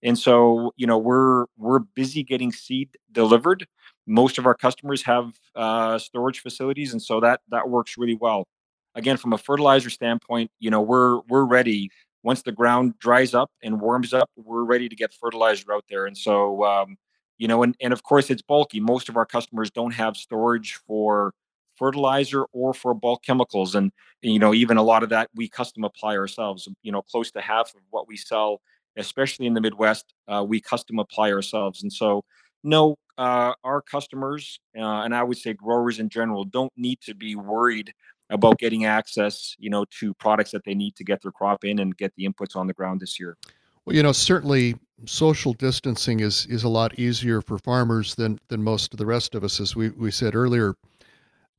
And 0.02 0.18
so, 0.18 0.72
you 0.76 0.86
know, 0.86 0.98
we're 0.98 1.46
we're 1.56 1.80
busy 1.80 2.22
getting 2.22 2.52
seed 2.52 2.90
delivered 3.12 3.66
most 4.06 4.38
of 4.38 4.46
our 4.46 4.54
customers 4.54 5.02
have 5.02 5.32
uh, 5.54 5.98
storage 5.98 6.40
facilities, 6.40 6.92
and 6.92 7.02
so 7.02 7.20
that 7.20 7.40
that 7.50 7.68
works 7.68 7.96
really 7.98 8.16
well. 8.20 8.46
Again, 8.94 9.16
from 9.18 9.32
a 9.32 9.38
fertilizer 9.38 9.90
standpoint, 9.90 10.50
you 10.58 10.70
know 10.70 10.80
we're 10.80 11.20
we're 11.28 11.44
ready. 11.44 11.90
Once 12.22 12.42
the 12.42 12.52
ground 12.52 12.94
dries 12.98 13.34
up 13.34 13.50
and 13.62 13.80
warms 13.80 14.12
up, 14.12 14.28
we're 14.36 14.64
ready 14.64 14.88
to 14.88 14.96
get 14.96 15.12
fertilizer 15.14 15.72
out 15.72 15.84
there. 15.88 16.06
And 16.06 16.18
so, 16.18 16.64
um, 16.64 16.96
you 17.38 17.46
know, 17.48 17.62
and 17.62 17.74
and 17.80 17.92
of 17.92 18.02
course 18.02 18.30
it's 18.30 18.42
bulky. 18.42 18.80
Most 18.80 19.08
of 19.08 19.16
our 19.16 19.26
customers 19.26 19.70
don't 19.70 19.92
have 19.94 20.16
storage 20.16 20.74
for 20.86 21.32
fertilizer 21.76 22.44
or 22.52 22.72
for 22.74 22.94
bulk 22.94 23.22
chemicals, 23.24 23.74
and 23.74 23.92
you 24.22 24.38
know 24.38 24.54
even 24.54 24.76
a 24.76 24.82
lot 24.82 25.02
of 25.02 25.10
that 25.10 25.28
we 25.34 25.48
custom 25.48 25.84
apply 25.84 26.16
ourselves. 26.16 26.68
You 26.82 26.92
know, 26.92 27.02
close 27.02 27.30
to 27.32 27.40
half 27.40 27.74
of 27.74 27.82
what 27.90 28.08
we 28.08 28.16
sell, 28.16 28.60
especially 28.96 29.46
in 29.46 29.54
the 29.54 29.60
Midwest, 29.60 30.12
uh, 30.28 30.44
we 30.46 30.60
custom 30.60 30.98
apply 30.98 31.32
ourselves. 31.32 31.82
And 31.82 31.92
so 31.92 32.24
no, 32.64 32.96
uh, 33.18 33.54
our 33.64 33.80
customers 33.82 34.60
uh, 34.76 35.02
and 35.02 35.14
I 35.14 35.22
would 35.22 35.38
say 35.38 35.52
growers 35.54 35.98
in 35.98 36.08
general 36.08 36.44
don't 36.44 36.72
need 36.76 37.00
to 37.02 37.14
be 37.14 37.36
worried 37.36 37.92
about 38.30 38.58
getting 38.58 38.84
access, 38.84 39.54
you 39.58 39.70
know, 39.70 39.84
to 40.00 40.12
products 40.14 40.50
that 40.50 40.64
they 40.64 40.74
need 40.74 40.96
to 40.96 41.04
get 41.04 41.22
their 41.22 41.30
crop 41.30 41.64
in 41.64 41.78
and 41.78 41.96
get 41.96 42.12
the 42.16 42.26
inputs 42.26 42.56
on 42.56 42.66
the 42.66 42.72
ground 42.72 43.00
this 43.00 43.20
year. 43.20 43.36
Well, 43.84 43.94
you 43.94 44.02
know, 44.02 44.12
certainly 44.12 44.74
social 45.04 45.52
distancing 45.52 46.20
is 46.20 46.46
is 46.46 46.64
a 46.64 46.68
lot 46.68 46.98
easier 46.98 47.40
for 47.40 47.58
farmers 47.58 48.14
than 48.14 48.40
than 48.48 48.62
most 48.62 48.92
of 48.92 48.98
the 48.98 49.06
rest 49.06 49.34
of 49.34 49.44
us, 49.44 49.60
as 49.60 49.76
we, 49.76 49.90
we 49.90 50.10
said 50.10 50.34
earlier. 50.34 50.74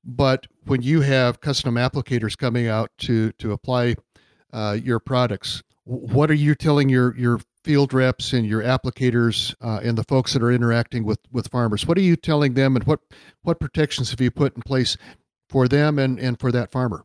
But 0.03 0.47
when 0.65 0.81
you 0.81 1.01
have 1.01 1.41
custom 1.41 1.75
applicators 1.75 2.37
coming 2.37 2.67
out 2.67 2.91
to 2.99 3.31
to 3.33 3.53
apply 3.53 3.95
uh, 4.51 4.77
your 4.81 4.99
products, 4.99 5.63
what 5.85 6.29
are 6.29 6.35
you 6.35 6.53
telling 6.53 6.89
your 6.89 7.15
your 7.17 7.39
field 7.67 7.93
reps 7.93 8.31
and 8.31 8.45
your 8.45 8.63
applicators 8.63 9.53
uh, 9.61 9.81
and 9.83 9.97
the 9.97 10.03
folks 10.05 10.31
that 10.31 10.41
are 10.41 10.51
interacting 10.51 11.03
with 11.03 11.19
with 11.33 11.49
farmers 11.49 11.85
what 11.85 11.97
are 11.97 12.01
you 12.01 12.15
telling 12.15 12.53
them 12.53 12.77
and 12.77 12.85
what 12.85 13.01
what 13.41 13.59
protections 13.59 14.09
have 14.09 14.21
you 14.21 14.31
put 14.31 14.55
in 14.55 14.61
place 14.61 14.95
for 15.49 15.67
them 15.67 15.99
and 15.99 16.17
and 16.17 16.39
for 16.39 16.49
that 16.49 16.71
farmer 16.71 17.03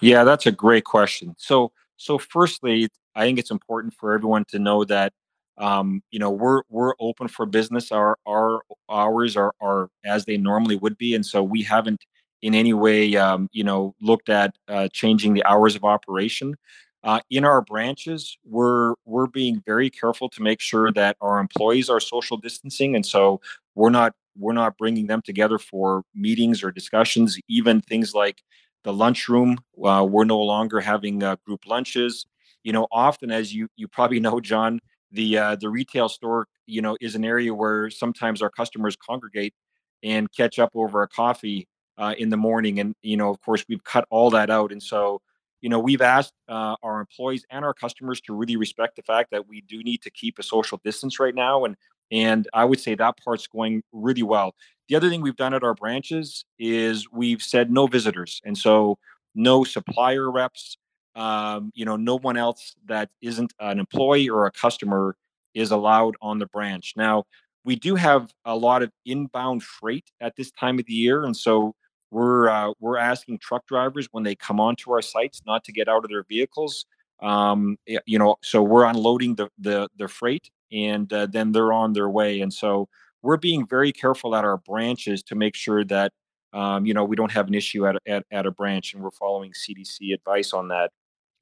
yeah 0.00 0.22
that's 0.22 0.44
a 0.44 0.52
great 0.52 0.84
question 0.84 1.34
so 1.38 1.72
so 1.96 2.18
firstly 2.18 2.88
i 3.14 3.24
think 3.24 3.38
it's 3.38 3.50
important 3.50 3.94
for 3.94 4.12
everyone 4.12 4.44
to 4.44 4.58
know 4.58 4.84
that 4.84 5.14
um, 5.58 6.02
you 6.10 6.18
know, 6.18 6.30
we're 6.30 6.62
we're 6.70 6.94
open 6.98 7.28
for 7.28 7.44
business. 7.46 7.92
Our 7.92 8.16
our 8.26 8.62
hours 8.90 9.36
are 9.36 9.52
are 9.60 9.90
as 10.04 10.24
they 10.24 10.36
normally 10.38 10.76
would 10.76 10.96
be, 10.96 11.14
and 11.14 11.24
so 11.24 11.42
we 11.42 11.62
haven't 11.62 12.04
in 12.40 12.54
any 12.54 12.72
way, 12.72 13.14
um, 13.16 13.48
you 13.52 13.62
know, 13.62 13.94
looked 14.00 14.28
at 14.28 14.56
uh, 14.66 14.88
changing 14.92 15.34
the 15.34 15.44
hours 15.44 15.76
of 15.76 15.84
operation. 15.84 16.56
Uh, 17.04 17.20
in 17.30 17.44
our 17.44 17.62
branches, 17.62 18.38
we're 18.44 18.94
we're 19.04 19.26
being 19.26 19.62
very 19.66 19.90
careful 19.90 20.28
to 20.30 20.42
make 20.42 20.60
sure 20.60 20.92
that 20.92 21.16
our 21.20 21.40
employees 21.40 21.90
are 21.90 22.00
social 22.00 22.36
distancing, 22.36 22.94
and 22.94 23.04
so 23.04 23.40
we're 23.74 23.90
not 23.90 24.14
we're 24.38 24.52
not 24.52 24.78
bringing 24.78 25.06
them 25.08 25.20
together 25.22 25.58
for 25.58 26.04
meetings 26.14 26.62
or 26.62 26.70
discussions. 26.70 27.38
Even 27.48 27.80
things 27.80 28.14
like 28.14 28.42
the 28.84 28.92
lunchroom, 28.92 29.58
uh, 29.84 30.06
we're 30.08 30.24
no 30.24 30.40
longer 30.40 30.80
having 30.80 31.22
uh, 31.22 31.36
group 31.46 31.66
lunches. 31.66 32.26
You 32.64 32.72
know, 32.72 32.86
often 32.92 33.30
as 33.32 33.52
you 33.54 33.68
you 33.76 33.88
probably 33.88 34.20
know, 34.26 34.40
John, 34.40 34.78
the 35.10 35.38
uh, 35.38 35.56
the 35.56 35.70
retail 35.70 36.08
store 36.08 36.46
you 36.66 36.82
know 36.82 36.96
is 37.00 37.14
an 37.16 37.24
area 37.24 37.52
where 37.52 37.90
sometimes 37.90 38.42
our 38.42 38.50
customers 38.50 38.96
congregate 38.96 39.54
and 40.02 40.28
catch 40.32 40.58
up 40.58 40.70
over 40.74 41.02
a 41.02 41.08
coffee 41.08 41.66
uh, 41.98 42.14
in 42.18 42.30
the 42.30 42.36
morning 42.36 42.80
and 42.80 42.94
you 43.02 43.16
know 43.16 43.30
of 43.30 43.40
course 43.40 43.64
we've 43.68 43.84
cut 43.84 44.04
all 44.10 44.30
that 44.30 44.50
out 44.50 44.72
and 44.72 44.82
so 44.82 45.20
you 45.62 45.70
know 45.70 45.78
we've 45.78 46.02
asked 46.02 46.34
uh, 46.48 46.76
our 46.82 47.00
employees 47.00 47.46
and 47.50 47.64
our 47.64 47.72
customers 47.74 48.20
to 48.20 48.34
really 48.34 48.56
respect 48.56 48.96
the 48.96 49.02
fact 49.02 49.30
that 49.30 49.48
we 49.48 49.62
do 49.62 49.82
need 49.82 50.02
to 50.02 50.10
keep 50.10 50.38
a 50.38 50.42
social 50.42 50.80
distance 50.84 51.18
right 51.18 51.34
now 51.34 51.64
and 51.64 51.76
and 52.10 52.48
i 52.52 52.64
would 52.64 52.80
say 52.80 52.94
that 52.94 53.16
part's 53.24 53.46
going 53.46 53.82
really 53.92 54.22
well 54.22 54.54
the 54.88 54.96
other 54.96 55.08
thing 55.08 55.22
we've 55.22 55.36
done 55.36 55.54
at 55.54 55.62
our 55.64 55.74
branches 55.74 56.44
is 56.58 57.10
we've 57.10 57.40
said 57.40 57.70
no 57.70 57.86
visitors 57.86 58.42
and 58.44 58.58
so 58.58 58.98
no 59.34 59.64
supplier 59.64 60.30
reps 60.30 60.76
um, 61.14 61.70
you 61.74 61.84
know, 61.84 61.96
no 61.96 62.18
one 62.18 62.36
else 62.36 62.74
that 62.86 63.10
isn't 63.20 63.52
an 63.60 63.78
employee 63.78 64.28
or 64.28 64.46
a 64.46 64.52
customer 64.52 65.16
is 65.54 65.70
allowed 65.70 66.16
on 66.22 66.38
the 66.38 66.46
branch. 66.46 66.94
Now, 66.96 67.24
we 67.64 67.76
do 67.76 67.94
have 67.94 68.32
a 68.44 68.56
lot 68.56 68.82
of 68.82 68.90
inbound 69.04 69.62
freight 69.62 70.10
at 70.20 70.34
this 70.36 70.50
time 70.52 70.78
of 70.78 70.86
the 70.86 70.94
year, 70.94 71.24
and 71.24 71.36
so 71.36 71.74
we're 72.12 72.48
uh, 72.48 72.72
we're 72.78 72.98
asking 72.98 73.38
truck 73.38 73.66
drivers 73.66 74.08
when 74.12 74.22
they 74.22 74.34
come 74.34 74.60
onto 74.60 74.92
our 74.92 75.02
sites 75.02 75.42
not 75.46 75.64
to 75.64 75.72
get 75.72 75.88
out 75.88 76.04
of 76.04 76.10
their 76.10 76.24
vehicles. 76.24 76.84
Um, 77.20 77.78
you 78.06 78.18
know, 78.18 78.36
so 78.42 78.62
we're 78.62 78.84
unloading 78.84 79.34
the 79.34 79.48
the, 79.58 79.88
the 79.96 80.08
freight, 80.08 80.50
and 80.70 81.12
uh, 81.12 81.26
then 81.26 81.52
they're 81.52 81.72
on 81.72 81.92
their 81.92 82.10
way. 82.10 82.40
And 82.40 82.52
so 82.52 82.88
we're 83.22 83.36
being 83.38 83.66
very 83.66 83.92
careful 83.92 84.36
at 84.36 84.44
our 84.44 84.58
branches 84.58 85.22
to 85.24 85.34
make 85.34 85.54
sure 85.54 85.84
that 85.84 86.12
um, 86.52 86.84
you 86.84 86.94
know 86.94 87.04
we 87.04 87.16
don't 87.16 87.32
have 87.32 87.48
an 87.48 87.54
issue 87.54 87.86
at, 87.86 87.96
at 88.06 88.24
at 88.30 88.46
a 88.46 88.50
branch, 88.50 88.94
and 88.94 89.02
we're 89.02 89.10
following 89.10 89.52
CDC 89.52 90.12
advice 90.12 90.52
on 90.52 90.68
that 90.68 90.90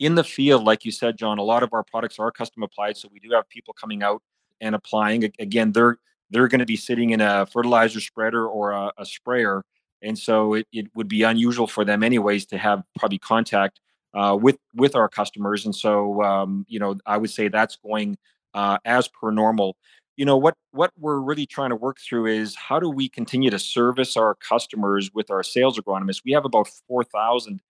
in 0.01 0.15
the 0.15 0.25
field, 0.25 0.65
like 0.65 0.85
you 0.85 0.91
said, 0.91 1.19
John, 1.19 1.39
a 1.39 1.43
lot 1.43 1.63
of 1.63 1.75
our 1.75 1.85
products 1.85 2.19
are 2.19 2.33
custom 2.33 2.63
applied. 2.63 2.97
So 2.97 3.09
we 3.13 3.21
do 3.21 3.31
have 3.33 3.49
people 3.49 3.75
coming 3.75 4.03
out 4.03 4.23
and 4.61 4.75
applying. 4.75 5.31
Again, 5.39 5.73
they're 5.73 5.99
they're 6.31 6.49
going 6.49 6.61
to 6.61 6.67
be 6.67 6.77
sitting 6.77 7.11
in 7.11 7.21
a 7.21 7.45
fertilizer 7.47 8.01
spreader 8.01 8.47
or 8.47 8.71
a, 8.71 8.93
a 8.99 9.05
sprayer, 9.05 9.63
and 10.03 10.19
so 10.19 10.55
it, 10.55 10.67
it 10.73 10.87
would 10.95 11.09
be 11.09 11.23
unusual 11.23 11.67
for 11.67 11.85
them, 11.85 12.03
anyways, 12.03 12.47
to 12.47 12.59
have 12.59 12.83
probably 12.99 13.19
contact 13.19 13.81
uh, 14.15 14.37
with 14.41 14.59
with 14.75 14.95
our 14.97 15.09
customers. 15.09 15.65
And 15.65 15.75
so, 15.75 16.23
um, 16.23 16.65
you 16.69 16.79
know, 16.79 16.97
I 17.07 17.17
would 17.17 17.31
say 17.31 17.49
that's 17.49 17.77
going 17.77 18.17
uh, 18.55 18.79
as 18.85 19.09
per 19.09 19.31
normal. 19.31 19.77
You 20.17 20.27
know 20.27 20.37
what 20.37 20.55
what 20.73 20.93
we're 20.99 21.21
really 21.21 21.47
trying 21.47 21.71
to 21.71 21.77
work 21.77 21.99
through 21.99 22.27
is 22.27 22.55
how 22.55 22.79
do 22.81 22.91
we 22.91 23.09
continue 23.09 23.51
to 23.51 23.59
service 23.59 24.17
our 24.17 24.35
customers 24.35 25.11
with 25.15 25.31
our 25.31 25.43
sales 25.43 25.79
agronomists. 25.79 26.23
We 26.25 26.33
have 26.33 26.45
about 26.45 26.69
four 26.87 27.05
thousand 27.05 27.61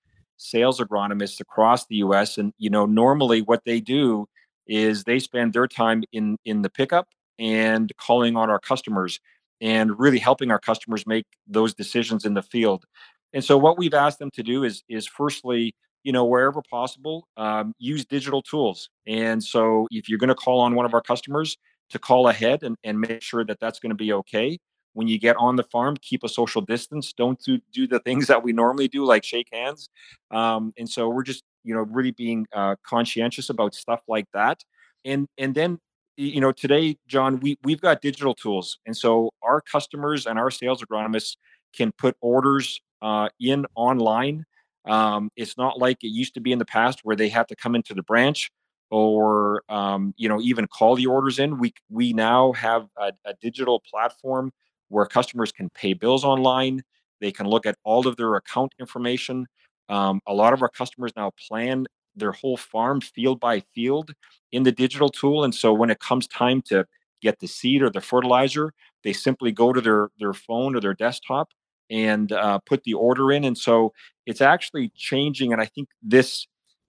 sales 0.41 0.81
agronomists 0.81 1.39
across 1.41 1.87
the 1.87 1.97
US. 1.97 2.39
And, 2.39 2.53
you 2.59 2.71
know, 2.71 2.87
normally 2.87 3.43
what 3.43 3.65
they 3.65 3.81
do 3.81 4.27
is 4.67 5.05
they 5.05 5.19
spend 5.19 5.53
their 5.53 5.69
time 5.69 6.03
in 6.13 6.39
in 6.45 6.63
the 6.63 6.71
pickup 6.71 7.09
and 7.39 7.93
calling 7.99 8.37
on 8.37 8.51
our 8.51 8.59
customers 8.59 9.21
and 9.61 9.99
really 9.99 10.19
helping 10.19 10.51
our 10.51 10.59
customers 10.59 11.07
make 11.07 11.27
those 11.47 11.75
decisions 11.75 12.25
in 12.25 12.35
the 12.35 12.43
field. 12.43 12.85
And 13.33 13.45
so 13.45 13.57
what 13.57 13.79
we've 13.79 13.95
asked 13.95 14.19
them 14.19 14.31
to 14.35 14.43
do 14.43 14.65
is 14.65 14.83
is 14.89 15.07
firstly, 15.07 15.75
you 16.03 16.13
know, 16.13 16.25
wherever 16.25 16.63
possible, 16.71 17.27
um, 17.37 17.75
use 17.79 18.05
digital 18.05 18.43
tools. 18.43 18.89
And 19.07 19.43
so 19.43 19.87
if 19.91 20.09
you're 20.09 20.19
going 20.19 20.29
to 20.29 20.35
call 20.35 20.61
on 20.61 20.75
one 20.75 20.87
of 20.87 20.95
our 20.95 21.03
customers, 21.03 21.57
to 21.91 21.99
call 21.99 22.29
ahead 22.29 22.63
and, 22.63 22.77
and 22.85 23.01
make 23.01 23.23
sure 23.23 23.45
that 23.45 23.59
that's 23.61 23.79
going 23.79 23.91
to 23.91 23.97
be 23.97 24.13
okay 24.13 24.59
when 24.95 25.07
you 25.07 25.19
get 25.19 25.37
on 25.37 25.57
the 25.57 25.63
farm 25.65 25.97
keep 26.01 26.25
a 26.25 26.29
social 26.29 26.63
distance 26.63 27.13
don't 27.13 27.39
do, 27.45 27.59
do 27.73 27.87
the 27.87 27.99
things 28.05 28.27
that 28.27 28.43
we 28.43 28.53
normally 28.53 28.89
do 28.89 29.05
like 29.05 29.25
shake 29.25 29.49
hands 29.53 29.89
um, 30.31 30.73
and 30.79 30.89
so 30.89 31.09
we're 31.09 31.23
just 31.23 31.45
you 31.65 31.75
know 31.75 31.83
really 31.83 32.13
being 32.13 32.47
uh, 32.55 32.75
conscientious 32.87 33.51
about 33.51 33.75
stuff 33.75 34.01
like 34.09 34.27
that 34.33 34.61
and 35.05 35.27
and 35.37 35.55
then 35.55 35.79
you 36.21 36.41
know 36.41 36.53
today 36.53 36.97
john 37.07 37.41
we 37.41 37.59
we've 37.65 37.81
got 37.81 38.01
digital 38.01 38.35
tools 38.35 38.79
and 38.87 38.97
so 38.97 39.31
our 39.43 39.61
customers 39.61 40.27
and 40.27 40.39
our 40.39 40.51
sales 40.51 40.83
agronomists 40.83 41.37
can 41.75 41.93
put 41.93 42.17
orders 42.21 42.81
uh, 43.03 43.29
in 43.41 43.65
online 43.75 44.45
um, 44.87 45.31
it's 45.37 45.57
not 45.59 45.79
like 45.79 46.03
it 46.03 46.09
used 46.09 46.35
to 46.35 46.41
be 46.41 46.53
in 46.53 46.59
the 46.59 46.65
past 46.65 47.01
where 47.03 47.17
they 47.17 47.29
have 47.29 47.47
to 47.47 47.57
come 47.57 47.75
into 47.75 47.95
the 47.95 48.03
branch 48.03 48.51
or 48.91 49.63
um, 49.69 50.15
you 50.17 50.29
know 50.29 50.41
even 50.41 50.67
call 50.67 50.97
the 50.97 51.07
orders 51.07 51.39
in 51.39 51.59
we 51.59 51.73
we 51.89 52.13
now 52.13 52.53
have 52.53 52.87
a, 52.99 53.13
a 53.25 53.35
digital 53.41 53.83
platform 53.91 54.53
where 54.91 55.07
customers 55.07 55.51
can 55.51 55.71
pay 55.71 55.95
bills 55.95 56.25
online. 56.25 56.83
They 57.21 57.33
can 57.33 57.47
look 57.47 57.65
at 57.65 57.77
all 57.85 58.07
of 58.07 58.17
their 58.17 58.35
account 58.35 58.75
information. 58.79 59.47
Um, 59.89 60.21
a 60.27 60.35
lot 60.35 60.53
of 60.53 60.63
our 60.63 60.69
customers 60.69 61.13
now 61.17 61.33
plan 61.49 61.87
their 62.21 62.33
whole 62.33 62.57
farm 62.57 63.01
field 63.01 63.41
by 63.41 63.61
field 63.75 64.13
in 64.53 64.63
the 64.63 64.73
digital 64.73 65.09
tool. 65.09 65.45
And 65.45 65.55
so 65.55 65.73
when 65.73 65.91
it 65.91 65.99
comes 65.99 66.27
time 66.27 66.63
to 66.63 66.87
get 67.21 67.41
the 67.41 67.49
seed 67.49 67.83
or 67.83 67.91
the 67.91 68.01
fertilizer, 68.01 68.73
they 69.03 69.13
simply 69.13 69.53
go 69.53 69.73
to 69.73 69.81
their, 69.81 70.11
their 70.19 70.33
phone 70.33 70.77
or 70.77 70.81
their 70.81 70.95
desktop 70.95 71.49
and 71.91 72.33
uh, 72.33 72.59
put 72.61 72.85
the 72.85 72.95
order 72.95 73.33
in. 73.33 73.45
And 73.45 73.59
so 73.59 73.93
it's 74.27 74.41
actually 74.41 74.93
changing. 74.95 75.53
And 75.53 75.61
I 75.61 75.67
think 75.67 75.89
this 76.03 76.47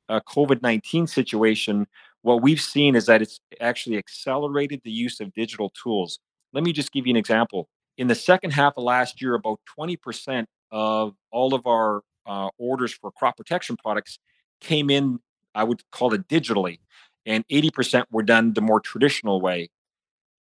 uh, 0.10 0.20
COVID 0.28 0.62
19 0.62 1.08
situation, 1.08 1.88
what 2.22 2.42
we've 2.42 2.62
seen 2.62 2.96
is 2.96 3.08
that 3.08 3.22
it's 3.22 3.40
actually 3.60 3.98
accelerated 3.98 4.82
the 4.84 4.92
use 4.92 5.20
of 5.20 5.34
digital 5.34 5.72
tools. 5.82 6.20
Let 6.54 6.64
me 6.64 6.74
just 6.74 6.92
give 6.92 7.08
you 7.08 7.12
an 7.12 7.18
example 7.18 7.68
in 7.98 8.08
the 8.08 8.16
second 8.16 8.52
half 8.52 8.74
of 8.78 8.84
last 8.84 9.22
year, 9.22 9.36
about 9.36 9.60
20% 9.78 10.46
of 10.72 11.14
all 11.32 11.54
of 11.54 11.68
our 11.68 12.02
uh, 12.26 12.50
orders 12.58 12.94
for 12.94 13.12
crop 13.12 13.38
protection 13.38 13.78
products 13.78 14.18
came 14.62 14.90
in, 14.90 15.20
I 15.54 15.64
would 15.64 15.84
call 15.92 16.14
it 16.14 16.28
digitally, 16.28 16.80
and 17.26 17.48
80% 17.50 18.06
were 18.12 18.24
done 18.24 18.54
the 18.54 18.62
more 18.62 18.80
traditional 18.80 19.42
way. 19.42 19.70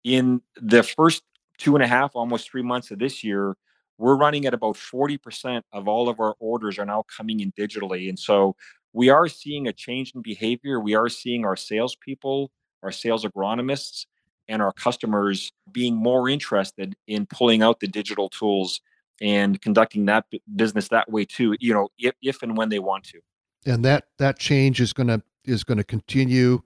In 0.04 0.42
the 0.62 0.84
first 0.84 1.24
two 1.58 1.76
and 1.76 1.84
a 1.84 1.88
half, 1.88 2.12
almost 2.16 2.50
three 2.50 2.62
months 2.62 2.92
of 2.92 3.00
this 3.00 3.24
year, 3.24 3.56
we're 3.98 4.16
running 4.16 4.46
at 4.46 4.54
about 4.54 4.76
40% 4.76 5.62
of 5.72 5.88
all 5.88 6.10
of 6.10 6.20
our 6.20 6.36
orders 6.40 6.78
are 6.78 6.86
now 6.86 7.04
coming 7.16 7.40
in 7.40 7.52
digitally. 7.54 8.10
And 8.10 8.20
so 8.20 8.56
we 8.94 9.10
are 9.10 9.28
seeing 9.28 9.68
a 9.68 9.74
change 9.74 10.14
in 10.14 10.22
behavior. 10.22 10.80
We 10.80 10.96
are 10.96 11.08
seeing 11.08 11.46
our 11.46 11.56
salespeople, 11.56 12.52
our 12.84 12.92
sales 12.92 13.24
agronomists, 13.24 14.06
and 14.48 14.62
our 14.62 14.74
customers 14.74 15.52
being 15.72 15.96
more 15.96 16.30
interested 16.30 16.96
in 17.08 17.26
pulling 17.26 17.64
out 17.64 17.80
the 17.80 17.88
digital 17.88 18.30
tools 18.30 18.82
and 19.22 19.62
conducting 19.62 20.06
that 20.06 20.26
business 20.56 20.90
that 20.90 21.10
way 21.10 21.26
too 21.26 21.56
you 21.60 21.74
know 21.74 21.88
if, 21.98 22.14
if 22.22 22.44
and 22.44 22.58
when 22.58 22.70
they 22.70 22.80
want 22.80 23.04
to 23.04 23.20
and 23.66 23.84
that 23.86 24.06
that 24.18 24.40
change 24.40 24.80
is 24.80 24.94
going 24.94 25.08
to 25.08 25.22
is 25.44 25.64
going 25.64 25.78
to 25.78 25.84
continue. 25.84 26.62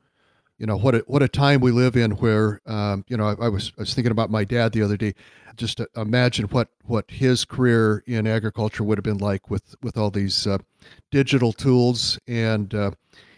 You 0.57 0.65
know 0.65 0.77
what 0.77 0.95
a, 0.95 0.99
what 1.07 1.23
a 1.23 1.29
time 1.29 1.61
we 1.61 1.71
live 1.71 1.95
in 1.95 2.11
where 2.11 2.59
um, 2.65 3.05
you 3.07 3.15
know 3.15 3.29
I, 3.29 3.45
I, 3.45 3.49
was 3.49 3.71
I 3.77 3.81
was 3.81 3.93
thinking 3.93 4.11
about 4.11 4.29
my 4.29 4.43
dad 4.43 4.73
the 4.73 4.81
other 4.81 4.97
day. 4.97 5.13
Just 5.55 5.81
imagine 5.95 6.45
what 6.47 6.69
what 6.83 7.05
his 7.09 7.45
career 7.45 8.03
in 8.07 8.27
agriculture 8.27 8.83
would 8.83 8.97
have 8.97 9.03
been 9.03 9.17
like 9.17 9.49
with 9.49 9.75
with 9.81 9.97
all 9.97 10.11
these 10.11 10.45
uh, 10.47 10.57
digital 11.11 11.53
tools. 11.53 12.19
And 12.27 12.73
uh, 12.73 12.91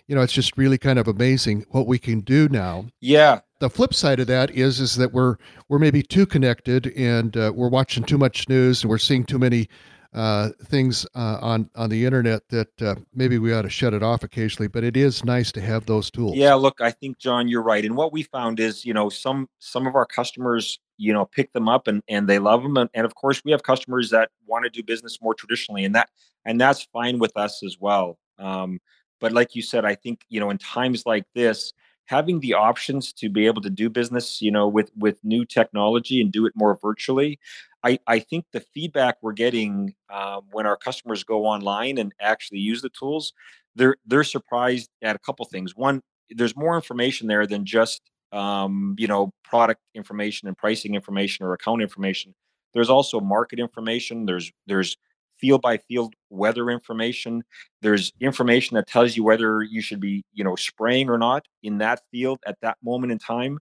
you 0.08 0.16
know 0.16 0.22
it's 0.22 0.34
just 0.34 0.58
really 0.58 0.80
kind 0.80 0.98
of 0.98 1.08
amazing 1.08 1.66
what 1.70 1.86
we 1.86 2.00
can 2.00 2.22
do 2.22 2.50
now. 2.50 2.88
Yeah. 3.00 3.42
The 3.60 3.70
flip 3.70 3.94
side 3.94 4.20
of 4.20 4.26
that 4.28 4.50
is 4.52 4.80
is 4.80 4.96
that 4.96 5.14
we're 5.14 5.38
we're 5.70 5.80
maybe 5.80 6.02
too 6.02 6.26
connected 6.26 6.92
and 6.98 7.38
uh, 7.38 7.52
we're 7.56 7.70
watching 7.70 8.04
too 8.04 8.18
much 8.18 8.50
news 8.50 8.82
and 8.82 8.90
we're 8.90 8.98
seeing 8.98 9.24
too 9.24 9.38
many 9.38 9.62
uh, 9.62 9.66
things 10.14 11.06
uh, 11.16 11.38
on 11.42 11.70
on 11.76 11.90
the 11.90 12.06
internet 12.06 12.48
that 12.50 12.82
uh, 12.82 12.96
maybe 13.14 13.38
we 13.38 13.54
ought 13.54 13.62
to 13.62 13.70
shut 13.70 13.94
it 13.94 14.04
off 14.04 14.24
occasionally. 14.24 14.68
But 14.68 14.84
it 14.84 14.98
is 14.98 15.24
nice 15.24 15.52
to 15.54 15.62
have 15.62 15.86
those 15.86 16.12
tools. 16.12 16.36
Yeah, 16.36 16.54
look, 16.56 16.82
I 16.82 16.92
think 16.92 17.18
John, 17.18 17.48
you're 17.48 17.64
right. 17.64 17.86
And 17.86 17.96
what 17.96 18.12
we 18.12 18.24
found 18.24 18.60
is, 18.60 18.86
you 18.86 18.94
know, 18.94 19.10
some 19.10 19.48
some 19.60 19.88
of 19.88 19.96
our 19.96 20.06
customers, 20.06 20.80
you 20.98 21.14
know, 21.14 21.26
pick 21.26 21.54
them 21.54 21.70
up 21.70 21.88
and 21.88 22.02
and 22.08 22.28
they 22.28 22.40
love 22.40 22.64
them, 22.64 22.78
and, 22.78 22.90
and 22.94 23.06
of 23.06 23.16
course 23.16 23.42
we 23.46 23.52
have 23.52 23.64
customers 23.64 24.10
that 24.10 24.30
want 24.46 24.66
to 24.66 24.70
do 24.70 24.84
business 24.84 25.20
more 25.22 25.34
traditionally, 25.34 25.86
and 25.86 25.96
that 25.96 26.10
and 26.46 26.60
that's 26.60 26.84
fine 26.92 27.20
with 27.20 27.36
us 27.38 27.64
as 27.64 27.78
well. 27.80 28.18
Um, 28.38 28.80
but 29.20 29.32
like 29.32 29.56
you 29.56 29.62
said, 29.62 29.86
I 29.86 29.96
think 29.96 30.26
you 30.30 30.40
know, 30.40 30.50
in 30.50 30.58
times 30.58 31.04
like 31.06 31.26
this 31.36 31.74
having 32.06 32.42
the 32.42 32.54
options 32.54 33.14
to 33.14 33.30
be 33.30 33.46
able 33.46 33.62
to 33.62 33.70
do 33.70 33.90
business, 33.90 34.42
you 34.42 34.52
know, 34.52 34.68
with 34.68 34.92
with 34.98 35.18
new 35.24 35.46
technology 35.46 36.20
and 36.20 36.32
do 36.32 36.46
it 36.46 36.52
more 36.56 36.78
virtually, 36.82 37.40
I 37.84 38.00
I 38.08 38.20
think 38.20 38.46
the 38.54 38.62
feedback 38.74 39.18
we're 39.22 39.34
getting 39.34 39.94
um, 40.10 40.44
when 40.52 40.66
our 40.66 40.78
customers 40.78 41.24
go 41.24 41.46
online 41.46 41.98
and 41.98 42.14
actually 42.22 42.60
use 42.60 42.82
the 42.82 42.90
tools, 42.90 43.34
they're 43.76 43.98
they're 44.06 44.24
surprised 44.24 44.90
at 45.02 45.16
a 45.16 45.20
couple 45.20 45.46
things. 45.46 45.76
One, 45.76 46.02
there's 46.30 46.56
more 46.56 46.76
information 46.76 47.28
there 47.28 47.48
than 47.48 47.66
just 47.66 48.02
um, 48.32 48.96
you 48.98 49.08
know, 49.08 49.34
product 49.44 49.82
information 49.96 50.48
and 50.48 50.58
pricing 50.58 50.96
information 50.96 51.46
or 51.46 51.54
account 51.54 51.82
information. 51.82 52.34
There's 52.74 52.90
also 52.90 53.20
market 53.20 53.60
information. 53.60 54.26
There's 54.26 54.52
there's 54.68 54.96
field 55.38 55.62
by 55.62 55.78
field 55.78 56.14
weather 56.30 56.70
information. 56.70 57.44
There's 57.82 58.14
information 58.22 58.76
that 58.76 58.88
tells 58.88 59.18
you 59.18 59.24
whether 59.24 59.64
you 59.64 59.82
should 59.82 60.00
be, 60.00 60.24
you 60.34 60.44
know, 60.44 60.56
spraying 60.56 61.10
or 61.10 61.18
not 61.18 61.46
in 61.64 61.80
that 61.80 62.02
field 62.12 62.40
at 62.46 62.58
that 62.62 62.78
moment 62.84 63.12
in 63.12 63.18
time. 63.18 63.58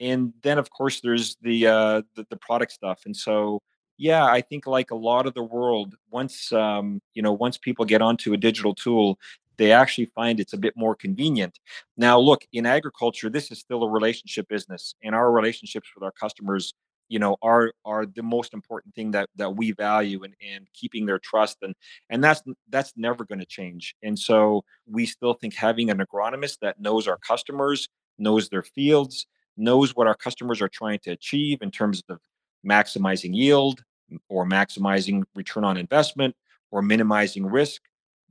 And 0.00 0.32
then, 0.42 0.58
of 0.58 0.70
course, 0.70 1.00
there's 1.00 1.36
the 1.42 1.66
uh, 1.66 2.02
the, 2.16 2.26
the 2.30 2.36
product 2.36 2.72
stuff. 2.72 3.02
And 3.06 3.16
so, 3.16 3.60
yeah, 3.96 4.24
I 4.24 4.40
think 4.40 4.66
like 4.66 4.90
a 4.90 4.96
lot 4.96 5.26
of 5.26 5.34
the 5.34 5.42
world, 5.42 5.94
once 6.10 6.52
um, 6.52 7.00
you 7.14 7.22
know, 7.22 7.32
once 7.32 7.58
people 7.58 7.84
get 7.84 8.02
onto 8.02 8.32
a 8.32 8.36
digital 8.36 8.74
tool, 8.74 9.18
they 9.56 9.72
actually 9.72 10.06
find 10.06 10.40
it's 10.40 10.52
a 10.52 10.58
bit 10.58 10.74
more 10.76 10.94
convenient. 10.94 11.58
Now, 11.96 12.18
look, 12.18 12.44
in 12.52 12.66
agriculture, 12.66 13.30
this 13.30 13.50
is 13.52 13.58
still 13.60 13.84
a 13.84 13.88
relationship 13.88 14.48
business, 14.48 14.94
and 15.02 15.14
our 15.14 15.30
relationships 15.30 15.88
with 15.94 16.02
our 16.02 16.12
customers, 16.12 16.74
you 17.08 17.18
know, 17.18 17.36
are 17.42 17.72
are 17.84 18.06
the 18.06 18.22
most 18.22 18.52
important 18.52 18.94
thing 18.94 19.12
that 19.12 19.28
that 19.36 19.54
we 19.56 19.72
value, 19.72 20.24
and 20.24 20.34
and 20.54 20.66
keeping 20.74 21.06
their 21.06 21.20
trust, 21.20 21.58
and 21.62 21.74
and 22.10 22.22
that's 22.24 22.42
that's 22.68 22.92
never 22.96 23.24
going 23.24 23.38
to 23.40 23.46
change. 23.46 23.94
And 24.02 24.18
so, 24.18 24.64
we 24.86 25.06
still 25.06 25.34
think 25.34 25.54
having 25.54 25.90
an 25.90 25.98
agronomist 25.98 26.58
that 26.62 26.80
knows 26.80 27.06
our 27.06 27.18
customers, 27.18 27.88
knows 28.18 28.48
their 28.48 28.62
fields, 28.62 29.26
knows 29.56 29.94
what 29.94 30.06
our 30.06 30.14
customers 30.14 30.60
are 30.60 30.68
trying 30.68 30.98
to 31.00 31.10
achieve 31.10 31.62
in 31.62 31.70
terms 31.70 32.02
of 32.08 32.20
maximizing 32.66 33.34
yield 33.34 33.84
or 34.28 34.46
maximizing 34.46 35.22
return 35.34 35.64
on 35.64 35.76
investment 35.76 36.34
or 36.70 36.82
minimizing 36.82 37.46
risk 37.46 37.82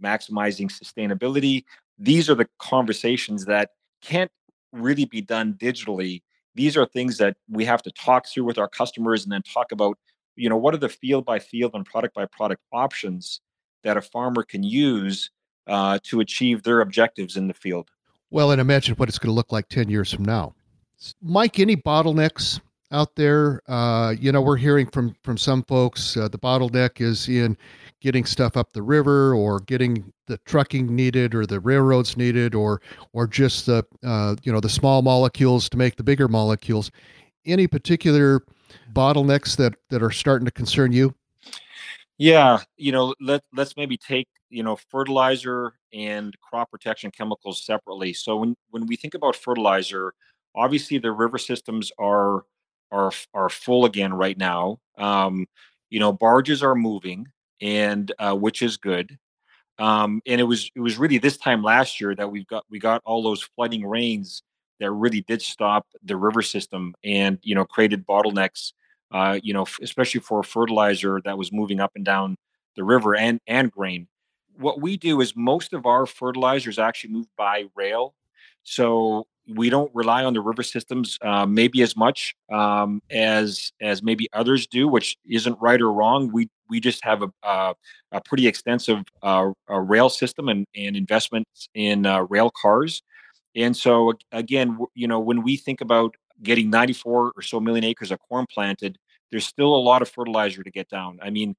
maximizing 0.04 0.70
sustainability. 0.70 1.64
These 1.98 2.30
are 2.30 2.36
the 2.36 2.48
conversations 2.60 3.46
that 3.46 3.72
can't 4.02 4.32
really 4.72 5.06
be 5.06 5.22
done 5.22 5.54
digitally. 5.54 6.22
These 6.56 6.78
are 6.78 6.86
things 6.86 7.18
that 7.18 7.38
we 7.50 7.66
have 7.66 7.82
to 7.84 7.92
talk 7.92 8.28
through 8.28 8.44
with 8.44 8.58
our 8.58 8.68
customers 8.68 9.24
and 9.24 9.32
then 9.32 9.42
talk 9.42 9.72
about, 9.72 9.98
you 10.36 10.50
know, 10.50 10.58
what 10.58 10.74
are 10.74 10.78
the 10.78 10.90
field 10.90 11.26
by 11.26 11.40
field 11.40 11.72
and 11.74 11.86
product 11.86 12.14
by 12.14 12.26
product 12.26 12.62
options 12.72 13.40
that 13.84 13.98
a 13.98 14.02
farmer 14.02 14.44
can 14.44 14.64
use 14.64 15.32
uh, 15.68 16.00
to 16.04 16.20
achieve 16.20 16.64
their 16.64 16.82
objectives 16.82 17.38
in 17.38 17.48
the 17.48 17.54
field. 17.54 17.90
Well, 18.30 18.52
and 18.52 18.60
imagine 18.60 18.96
what 18.96 19.10
it's 19.10 19.20
going 19.20 19.30
to 19.30 19.36
look 19.36 19.52
like 19.52 19.70
10 19.70 19.90
years 19.90 20.12
from 20.12 20.26
now. 20.26 20.56
Mike, 21.22 21.60
any 21.60 21.76
bottlenecks 21.76 22.60
out 22.92 23.16
there. 23.16 23.62
Uh, 23.68 24.14
you 24.20 24.32
know, 24.32 24.42
we're 24.42 24.58
hearing 24.58 24.88
from 24.88 25.16
from 25.24 25.38
some 25.38 25.64
folks 25.64 26.16
uh, 26.16 26.28
the 26.28 26.38
bottleneck 26.38 27.02
is 27.02 27.28
in 27.28 27.58
getting 28.02 28.24
stuff 28.26 28.56
up 28.56 28.72
the 28.74 28.82
river, 28.82 29.34
or 29.34 29.60
getting 29.62 30.12
the 30.28 30.38
trucking 30.46 30.94
needed, 30.94 31.36
or 31.36 31.46
the 31.46 31.60
railroads 31.60 32.16
needed, 32.16 32.56
or 32.56 32.82
or 33.14 33.28
just 33.28 33.66
the 33.66 33.84
uh, 34.04 34.36
you 34.44 34.52
know 34.54 34.60
the 34.60 34.70
small 34.70 35.02
molecules 35.02 35.68
to 35.70 35.78
make 35.78 35.96
the 35.96 36.04
bigger 36.04 36.28
molecules. 36.28 36.92
Any 37.46 37.68
particular 37.68 38.42
bottlenecks 38.94 39.58
that 39.58 39.74
that 39.90 40.02
are 40.02 40.12
starting 40.12 40.46
to 40.46 40.52
concern 40.52 40.94
you? 40.94 41.14
Yeah, 42.18 42.60
you 42.78 42.92
know, 42.92 43.14
let 43.20 43.44
let's 43.54 43.76
maybe 43.76 43.98
take 43.98 44.28
you 44.50 44.64
know 44.64 44.76
fertilizer 44.76 45.74
and 45.94 46.36
crop 46.42 46.72
protection 46.72 47.12
chemicals 47.12 47.66
separately. 47.66 48.14
So 48.14 48.38
when 48.38 48.56
when 48.70 48.86
we 48.86 48.96
think 48.96 49.16
about 49.16 49.36
fertilizer, 49.36 50.14
obviously 50.56 50.98
the 50.98 51.12
river 51.12 51.38
systems 51.38 51.92
are 52.00 52.44
are 52.92 53.12
are 53.34 53.50
full 53.50 53.86
again 53.86 54.14
right 54.14 54.38
now. 54.38 54.80
Um, 54.98 55.48
you 55.90 56.00
know, 56.00 56.14
barges 56.14 56.64
are 56.64 56.76
moving, 56.76 57.28
and 57.62 58.12
uh, 58.20 58.36
which 58.36 58.62
is 58.62 58.78
good. 58.78 59.18
Um, 59.80 60.22
and 60.28 60.40
it 60.40 60.44
was 60.44 60.70
it 60.76 60.80
was 60.80 60.98
really 60.98 61.18
this 61.18 61.38
time 61.38 61.64
last 61.64 62.00
year 62.00 62.16
that 62.16 62.32
we've 62.32 62.48
got 62.48 62.64
we 62.70 62.80
got 62.80 63.02
all 63.06 63.24
those 63.24 63.42
flooding 63.42 63.86
rains 63.86 64.44
that 64.80 64.92
really 64.92 65.22
did 65.22 65.42
stop 65.42 65.88
the 66.04 66.16
river 66.16 66.42
system 66.42 66.94
and 67.04 67.40
you 67.42 67.56
know 67.56 67.66
created 67.66 68.06
bottlenecks. 68.06 68.74
Uh, 69.12 69.40
you 69.44 69.54
know, 69.54 69.66
especially 69.82 70.20
for 70.20 70.42
fertilizer 70.42 71.22
that 71.24 71.38
was 71.38 71.52
moving 71.52 71.80
up 71.80 71.92
and 71.96 72.04
down 72.04 72.36
the 72.76 72.84
river 72.84 73.16
and 73.16 73.40
and 73.48 73.72
grain. 73.72 74.08
What 74.58 74.82
we 74.82 74.98
do 74.98 75.22
is 75.22 75.36
most 75.36 75.74
of 75.74 75.86
our 75.86 76.06
fertilizers 76.06 76.78
actually 76.80 77.14
move 77.14 77.28
by 77.38 77.66
rail. 77.76 78.14
So 78.64 79.28
we 79.48 79.70
don't 79.70 79.92
rely 79.94 80.24
on 80.24 80.34
the 80.34 80.42
river 80.42 80.64
systems 80.64 81.18
uh, 81.22 81.46
maybe 81.46 81.82
as 81.82 81.98
much 81.98 82.34
um, 82.52 83.02
as 83.12 83.72
as 83.82 84.02
maybe 84.02 84.28
others 84.34 84.68
do, 84.68 84.88
which 84.88 85.18
isn't 85.30 85.58
right 85.62 85.82
or 85.82 85.92
wrong. 85.92 86.32
We 86.32 86.50
we 86.70 86.80
just 86.80 87.04
have 87.04 87.22
a 87.24 87.30
a, 87.44 87.76
a 88.14 88.22
pretty 88.22 88.48
extensive 88.48 89.04
uh, 89.22 89.52
a 89.68 89.82
rail 89.82 90.10
system 90.10 90.50
and 90.50 90.66
and 90.76 90.96
investments 90.96 91.68
in 91.74 92.06
uh, 92.06 92.22
rail 92.30 92.52
cars, 92.62 93.02
and 93.56 93.76
so 93.76 94.14
again, 94.32 94.78
you 94.96 95.08
know, 95.08 95.20
when 95.20 95.44
we 95.44 95.58
think 95.58 95.82
about 95.82 96.16
getting 96.42 96.70
94 96.70 97.34
or 97.36 97.42
so 97.42 97.60
million 97.60 97.84
acres 97.84 98.12
of 98.12 98.20
corn 98.28 98.46
planted, 98.52 98.98
there's 99.32 99.46
still 99.46 99.76
a 99.76 99.78
lot 99.78 100.02
of 100.02 100.10
fertilizer 100.10 100.64
to 100.64 100.72
get 100.72 100.90
down. 100.90 101.20
I 101.22 101.30
mean, 101.30 101.56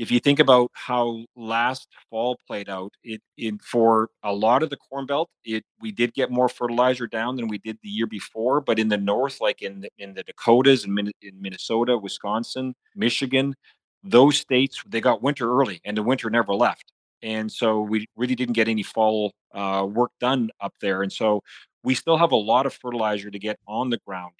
if 0.00 0.10
you 0.10 0.18
think 0.18 0.38
about 0.40 0.70
how 0.72 1.26
last 1.36 1.86
fall 2.08 2.38
played 2.46 2.70
out, 2.70 2.90
it, 3.04 3.20
it 3.36 3.60
for 3.60 4.08
a 4.22 4.32
lot 4.32 4.62
of 4.62 4.70
the 4.70 4.78
corn 4.78 5.04
belt, 5.04 5.28
it 5.44 5.62
we 5.78 5.92
did 5.92 6.14
get 6.14 6.30
more 6.30 6.48
fertilizer 6.48 7.06
down 7.06 7.36
than 7.36 7.48
we 7.48 7.58
did 7.58 7.76
the 7.82 7.90
year 7.90 8.06
before. 8.06 8.62
But 8.62 8.78
in 8.78 8.88
the 8.88 8.96
north, 8.96 9.42
like 9.42 9.60
in 9.60 9.82
the, 9.82 9.90
in 9.98 10.14
the 10.14 10.22
Dakotas 10.22 10.86
and 10.86 10.98
in 11.20 11.42
Minnesota, 11.42 11.98
Wisconsin, 11.98 12.74
Michigan, 12.96 13.54
those 14.02 14.38
states 14.38 14.82
they 14.88 15.02
got 15.02 15.22
winter 15.22 15.52
early, 15.52 15.82
and 15.84 15.98
the 15.98 16.02
winter 16.02 16.30
never 16.30 16.54
left, 16.54 16.92
and 17.22 17.52
so 17.52 17.82
we 17.82 18.06
really 18.16 18.34
didn't 18.34 18.54
get 18.54 18.68
any 18.68 18.82
fall 18.82 19.32
uh, 19.54 19.86
work 19.86 20.12
done 20.18 20.48
up 20.62 20.72
there. 20.80 21.02
And 21.02 21.12
so 21.12 21.42
we 21.84 21.94
still 21.94 22.16
have 22.16 22.32
a 22.32 22.36
lot 22.36 22.64
of 22.64 22.72
fertilizer 22.72 23.30
to 23.30 23.38
get 23.38 23.58
on 23.68 23.90
the 23.90 23.98
ground. 24.06 24.32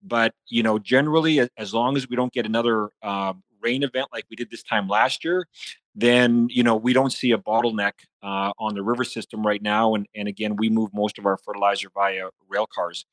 But 0.00 0.32
you 0.46 0.62
know, 0.62 0.78
generally, 0.78 1.40
as 1.56 1.74
long 1.74 1.96
as 1.96 2.08
we 2.08 2.14
don't 2.14 2.32
get 2.32 2.46
another 2.46 2.90
uh, 3.02 3.32
rain 3.62 3.82
event 3.82 4.08
like 4.12 4.24
we 4.30 4.36
did 4.36 4.50
this 4.50 4.62
time 4.62 4.88
last 4.88 5.24
year, 5.24 5.46
then 5.94 6.48
you 6.50 6.62
know 6.62 6.76
we 6.76 6.92
don't 6.92 7.12
see 7.12 7.32
a 7.32 7.38
bottleneck 7.38 7.92
uh, 8.22 8.52
on 8.58 8.74
the 8.74 8.82
river 8.82 9.04
system 9.04 9.44
right 9.44 9.62
now. 9.62 9.94
And 9.94 10.06
and 10.14 10.28
again, 10.28 10.56
we 10.56 10.70
move 10.70 10.90
most 10.94 11.18
of 11.18 11.26
our 11.26 11.36
fertilizer 11.36 11.88
via 11.92 12.28
rail 12.48 12.66
cars. 12.72 13.04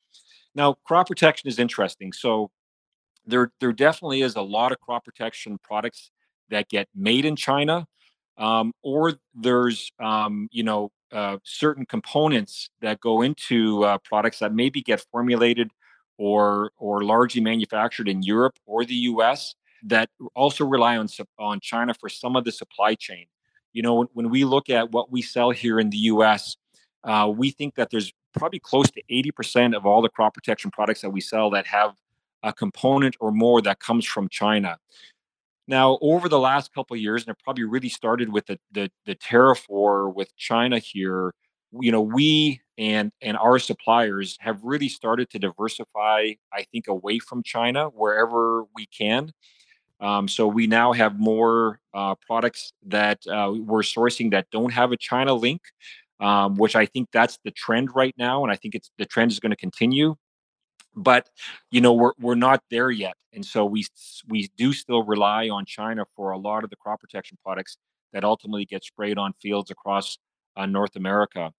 Now, 0.54 0.74
crop 0.84 1.08
protection 1.08 1.48
is 1.48 1.58
interesting. 1.58 2.12
So 2.12 2.50
there 3.26 3.50
there 3.60 3.72
definitely 3.72 4.22
is 4.22 4.36
a 4.36 4.42
lot 4.42 4.72
of 4.72 4.80
crop 4.80 5.04
protection 5.04 5.58
products 5.58 6.10
that 6.48 6.68
get 6.68 6.88
made 6.94 7.24
in 7.24 7.34
China, 7.34 7.86
um, 8.38 8.72
or 8.82 9.14
there's 9.34 9.90
um, 9.98 10.48
you 10.52 10.62
know 10.62 10.92
uh, 11.12 11.38
certain 11.42 11.86
components 11.86 12.70
that 12.80 13.00
go 13.00 13.22
into 13.22 13.84
uh, 13.84 13.98
products 13.98 14.38
that 14.38 14.54
maybe 14.54 14.80
get 14.80 15.04
formulated 15.10 15.70
or 16.18 16.70
or 16.78 17.02
largely 17.02 17.40
manufactured 17.40 18.08
in 18.08 18.22
Europe 18.22 18.56
or 18.64 18.84
the 18.84 18.94
U.S 18.94 19.54
that 19.86 20.10
also 20.34 20.64
rely 20.64 20.96
on 20.96 21.08
on 21.38 21.60
China 21.60 21.94
for 21.94 22.08
some 22.08 22.36
of 22.36 22.44
the 22.44 22.52
supply 22.52 22.94
chain. 22.94 23.26
You 23.72 23.82
know, 23.82 23.94
when, 23.94 24.08
when 24.12 24.30
we 24.30 24.44
look 24.44 24.70
at 24.70 24.90
what 24.92 25.10
we 25.10 25.22
sell 25.22 25.50
here 25.50 25.78
in 25.78 25.90
the 25.90 25.98
U.S., 25.98 26.56
uh, 27.04 27.32
we 27.34 27.50
think 27.50 27.74
that 27.76 27.90
there's 27.90 28.12
probably 28.32 28.58
close 28.58 28.90
to 28.90 29.02
80% 29.10 29.76
of 29.76 29.86
all 29.86 30.02
the 30.02 30.08
crop 30.08 30.34
protection 30.34 30.70
products 30.70 31.00
that 31.02 31.10
we 31.10 31.20
sell 31.20 31.50
that 31.50 31.66
have 31.66 31.94
a 32.42 32.52
component 32.52 33.16
or 33.20 33.32
more 33.32 33.62
that 33.62 33.80
comes 33.80 34.04
from 34.04 34.28
China. 34.28 34.78
Now, 35.68 35.98
over 36.00 36.28
the 36.28 36.38
last 36.38 36.72
couple 36.72 36.96
years, 36.96 37.22
and 37.22 37.30
it 37.30 37.42
probably 37.42 37.64
really 37.64 37.88
started 37.88 38.32
with 38.32 38.46
the, 38.46 38.58
the, 38.70 38.90
the 39.04 39.14
tariff 39.14 39.66
war 39.68 40.08
with 40.08 40.34
China 40.36 40.78
here, 40.78 41.32
you 41.80 41.90
know, 41.90 42.00
we 42.00 42.60
and 42.78 43.10
and 43.20 43.36
our 43.36 43.58
suppliers 43.58 44.36
have 44.40 44.62
really 44.62 44.88
started 44.88 45.30
to 45.30 45.38
diversify, 45.38 46.32
I 46.52 46.62
think, 46.70 46.88
away 46.88 47.18
from 47.18 47.42
China 47.42 47.86
wherever 47.88 48.64
we 48.74 48.86
can. 48.86 49.32
Um, 50.00 50.28
so 50.28 50.46
we 50.46 50.66
now 50.66 50.92
have 50.92 51.18
more 51.18 51.80
uh, 51.94 52.14
products 52.26 52.72
that 52.86 53.26
uh, 53.26 53.52
we're 53.56 53.82
sourcing 53.82 54.30
that 54.32 54.46
don't 54.50 54.72
have 54.72 54.92
a 54.92 54.96
China 54.96 55.32
link, 55.32 55.62
um, 56.20 56.56
which 56.56 56.76
I 56.76 56.86
think 56.86 57.08
that's 57.12 57.38
the 57.44 57.50
trend 57.50 57.94
right 57.94 58.14
now, 58.18 58.42
and 58.42 58.52
I 58.52 58.56
think 58.56 58.74
it's 58.74 58.90
the 58.98 59.06
trend 59.06 59.32
is 59.32 59.40
going 59.40 59.50
to 59.50 59.56
continue. 59.56 60.16
But 60.94 61.28
you 61.70 61.80
know 61.80 61.92
we're 61.92 62.12
we're 62.18 62.34
not 62.34 62.62
there 62.70 62.90
yet, 62.90 63.14
and 63.32 63.44
so 63.44 63.64
we 63.64 63.86
we 64.28 64.50
do 64.56 64.72
still 64.72 65.02
rely 65.02 65.48
on 65.48 65.66
China 65.66 66.04
for 66.14 66.30
a 66.30 66.38
lot 66.38 66.64
of 66.64 66.70
the 66.70 66.76
crop 66.76 67.00
protection 67.00 67.38
products 67.44 67.76
that 68.12 68.24
ultimately 68.24 68.64
get 68.64 68.82
sprayed 68.82 69.18
on 69.18 69.34
fields 69.42 69.70
across 69.70 70.18
uh, 70.56 70.66
North 70.66 70.96
America. 70.96 71.52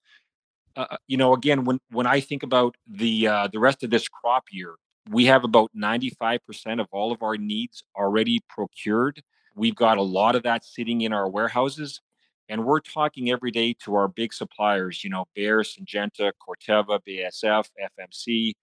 Uh, 0.75 0.85
uh, 0.91 0.97
you 1.07 1.17
know, 1.17 1.33
again, 1.33 1.65
when 1.65 1.79
when 1.91 2.07
I 2.07 2.19
think 2.19 2.43
about 2.43 2.75
the 2.87 3.27
uh, 3.27 3.47
the 3.51 3.59
rest 3.59 3.83
of 3.83 3.89
this 3.89 4.07
crop 4.07 4.45
year, 4.51 4.75
we 5.09 5.25
have 5.25 5.43
about 5.43 5.71
95% 5.75 6.81
of 6.81 6.87
all 6.91 7.11
of 7.11 7.23
our 7.23 7.37
needs 7.37 7.83
already 7.95 8.39
procured. 8.49 9.21
We've 9.55 9.75
got 9.75 9.97
a 9.97 10.03
lot 10.03 10.35
of 10.35 10.43
that 10.43 10.65
sitting 10.65 11.01
in 11.01 11.13
our 11.13 11.29
warehouses. 11.29 12.01
And 12.49 12.63
we're 12.63 12.79
talking 12.79 13.29
every 13.29 13.51
day 13.51 13.75
to 13.83 13.95
our 13.95 14.07
big 14.07 14.33
suppliers, 14.33 15.03
you 15.03 15.09
know, 15.09 15.25
Bayer, 15.35 15.63
Syngenta, 15.63 16.31
Corteva, 16.41 16.99
BASF, 17.07 17.65
FMC, 17.99 18.53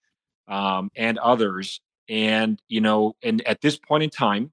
um, 0.49 0.91
and 0.97 1.19
others. 1.19 1.81
And, 2.09 2.61
you 2.69 2.81
know, 2.81 3.15
and 3.23 3.47
at 3.47 3.61
this 3.61 3.79
point 3.79 4.03
in 4.03 4.11
time, 4.11 4.53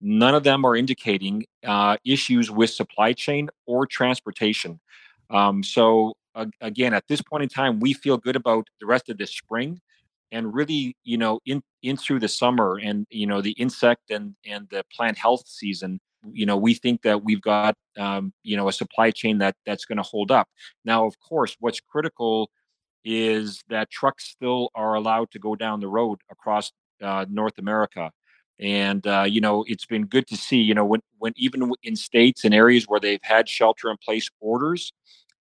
none 0.00 0.34
of 0.34 0.44
them 0.44 0.64
are 0.64 0.76
indicating 0.76 1.46
uh, 1.64 1.96
issues 2.04 2.50
with 2.50 2.70
supply 2.70 3.14
chain 3.14 3.48
or 3.66 3.86
transportation. 3.86 4.78
Um, 5.30 5.62
so, 5.62 6.14
uh, 6.34 6.46
again, 6.60 6.92
at 6.92 7.08
this 7.08 7.22
point 7.22 7.42
in 7.42 7.48
time, 7.48 7.80
we 7.80 7.94
feel 7.94 8.18
good 8.18 8.36
about 8.36 8.68
the 8.80 8.86
rest 8.86 9.08
of 9.08 9.16
this 9.16 9.34
spring 9.34 9.80
and 10.32 10.52
really, 10.54 10.96
you 11.04 11.18
know, 11.18 11.40
in 11.46 11.62
in 11.82 11.96
through 11.96 12.20
the 12.20 12.28
summer 12.28 12.78
and 12.82 13.06
you 13.10 13.26
know 13.26 13.40
the 13.40 13.52
insect 13.52 14.10
and 14.10 14.34
and 14.46 14.68
the 14.70 14.84
plant 14.92 15.18
health 15.18 15.44
season, 15.46 16.00
you 16.32 16.46
know, 16.46 16.56
we 16.56 16.74
think 16.74 17.02
that 17.02 17.24
we've 17.24 17.40
got 17.40 17.74
um, 17.98 18.32
you 18.42 18.56
know 18.56 18.68
a 18.68 18.72
supply 18.72 19.10
chain 19.10 19.38
that 19.38 19.56
that's 19.66 19.84
going 19.84 19.98
to 19.98 20.02
hold 20.02 20.30
up. 20.30 20.48
Now, 20.84 21.06
of 21.06 21.18
course, 21.20 21.56
what's 21.60 21.80
critical 21.80 22.50
is 23.04 23.62
that 23.68 23.90
trucks 23.90 24.24
still 24.24 24.70
are 24.74 24.94
allowed 24.94 25.30
to 25.30 25.38
go 25.38 25.54
down 25.54 25.80
the 25.80 25.88
road 25.88 26.18
across 26.30 26.72
uh, 27.02 27.24
North 27.30 27.58
America. 27.58 28.10
And 28.58 29.06
uh, 29.06 29.26
you 29.28 29.40
know, 29.40 29.64
it's 29.68 29.86
been 29.86 30.06
good 30.06 30.26
to 30.28 30.36
see. 30.36 30.58
You 30.58 30.74
know, 30.74 30.84
when 30.84 31.00
when 31.18 31.32
even 31.36 31.72
in 31.82 31.96
states 31.96 32.44
and 32.44 32.54
areas 32.54 32.84
where 32.88 33.00
they've 33.00 33.22
had 33.22 33.48
shelter 33.48 33.90
in 33.90 33.96
place 33.98 34.28
orders, 34.40 34.92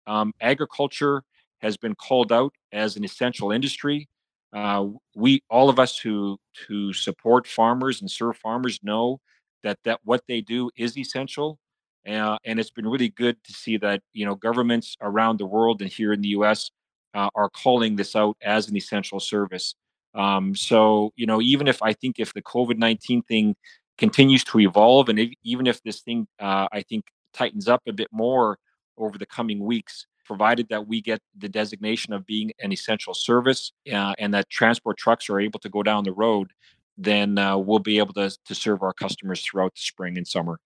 um, 0.08 0.34
agriculture 0.42 1.24
has 1.60 1.78
been 1.78 1.96
called 1.96 2.32
out 2.32 2.54
as 2.72 2.96
an 2.98 3.04
essential 3.04 3.52
industry. 3.52 4.08
Uh, 4.54 4.88
we 5.16 5.42
all 5.50 5.70
of 5.70 5.80
us 5.80 5.98
who 5.98 6.38
who 6.68 6.94
support 6.94 7.48
farmers 7.48 8.02
and 8.02 8.10
serve 8.10 8.38
farmers 8.38 8.80
know 8.84 9.20
that 9.64 9.80
that 9.84 10.00
what 10.04 10.22
they 10.28 10.42
do 10.42 10.70
is 10.78 10.98
essential. 10.98 11.60
Uh, 12.08 12.38
and 12.46 12.60
it's 12.60 12.70
been 12.70 12.88
really 12.88 13.10
good 13.10 13.42
to 13.46 13.54
see 13.54 13.78
that 13.78 14.02
you 14.14 14.26
know 14.26 14.36
governments 14.36 14.96
around 15.02 15.40
the 15.40 15.46
world 15.46 15.82
and 15.82 15.90
here 15.90 16.14
in 16.14 16.22
the 16.22 16.30
U.S. 16.30 16.70
Uh, 17.14 17.30
are 17.36 17.50
calling 17.50 17.96
this 17.96 18.16
out 18.16 18.38
as 18.42 18.70
an 18.70 18.76
essential 18.76 19.20
service. 19.20 19.76
Um, 20.14 20.56
so 20.56 21.12
you 21.16 21.26
know, 21.26 21.42
even 21.42 21.68
if 21.68 21.82
I 21.82 21.94
think 21.94 22.20
if 22.20 22.34
the 22.34 22.42
COVID 22.44 22.78
nineteen 22.78 23.24
thing 23.24 23.56
continues 23.98 24.44
to 24.46 24.60
evolve, 24.60 25.10
and 25.10 25.18
if, 25.20 25.32
even 25.44 25.66
if 25.66 25.82
this 25.84 26.02
thing 26.02 26.28
uh, 26.40 26.68
I 26.72 26.82
think 26.84 27.06
tightens 27.34 27.68
up 27.68 27.82
a 27.88 27.94
bit 27.94 28.10
more 28.12 28.60
over 28.98 29.18
the 29.18 29.26
coming 29.26 29.64
weeks, 29.64 30.06
provided 30.24 30.68
that 30.70 30.88
we 30.88 31.02
get 31.02 31.22
the 31.38 31.50
designation 31.50 32.14
of 32.14 32.26
being 32.26 32.52
an 32.62 32.72
essential 32.72 33.14
service 33.14 33.72
uh, 33.92 34.14
and 34.18 34.34
that 34.34 34.50
transport 34.50 34.98
trucks 34.98 35.30
are 35.30 35.40
able 35.40 35.60
to 35.60 35.70
go 35.70 35.84
down 35.84 36.04
the 36.04 36.14
road, 36.14 36.52
then 36.98 37.38
uh, 37.38 37.58
we'll 37.58 37.80
be 37.80 37.98
able 37.98 38.14
to, 38.14 38.36
to 38.46 38.56
serve 38.56 38.82
our 38.84 38.94
customers 38.94 39.42
throughout 39.42 39.74
the 39.76 39.82
spring 39.82 40.18
and 40.18 40.28
summer. 40.28 40.60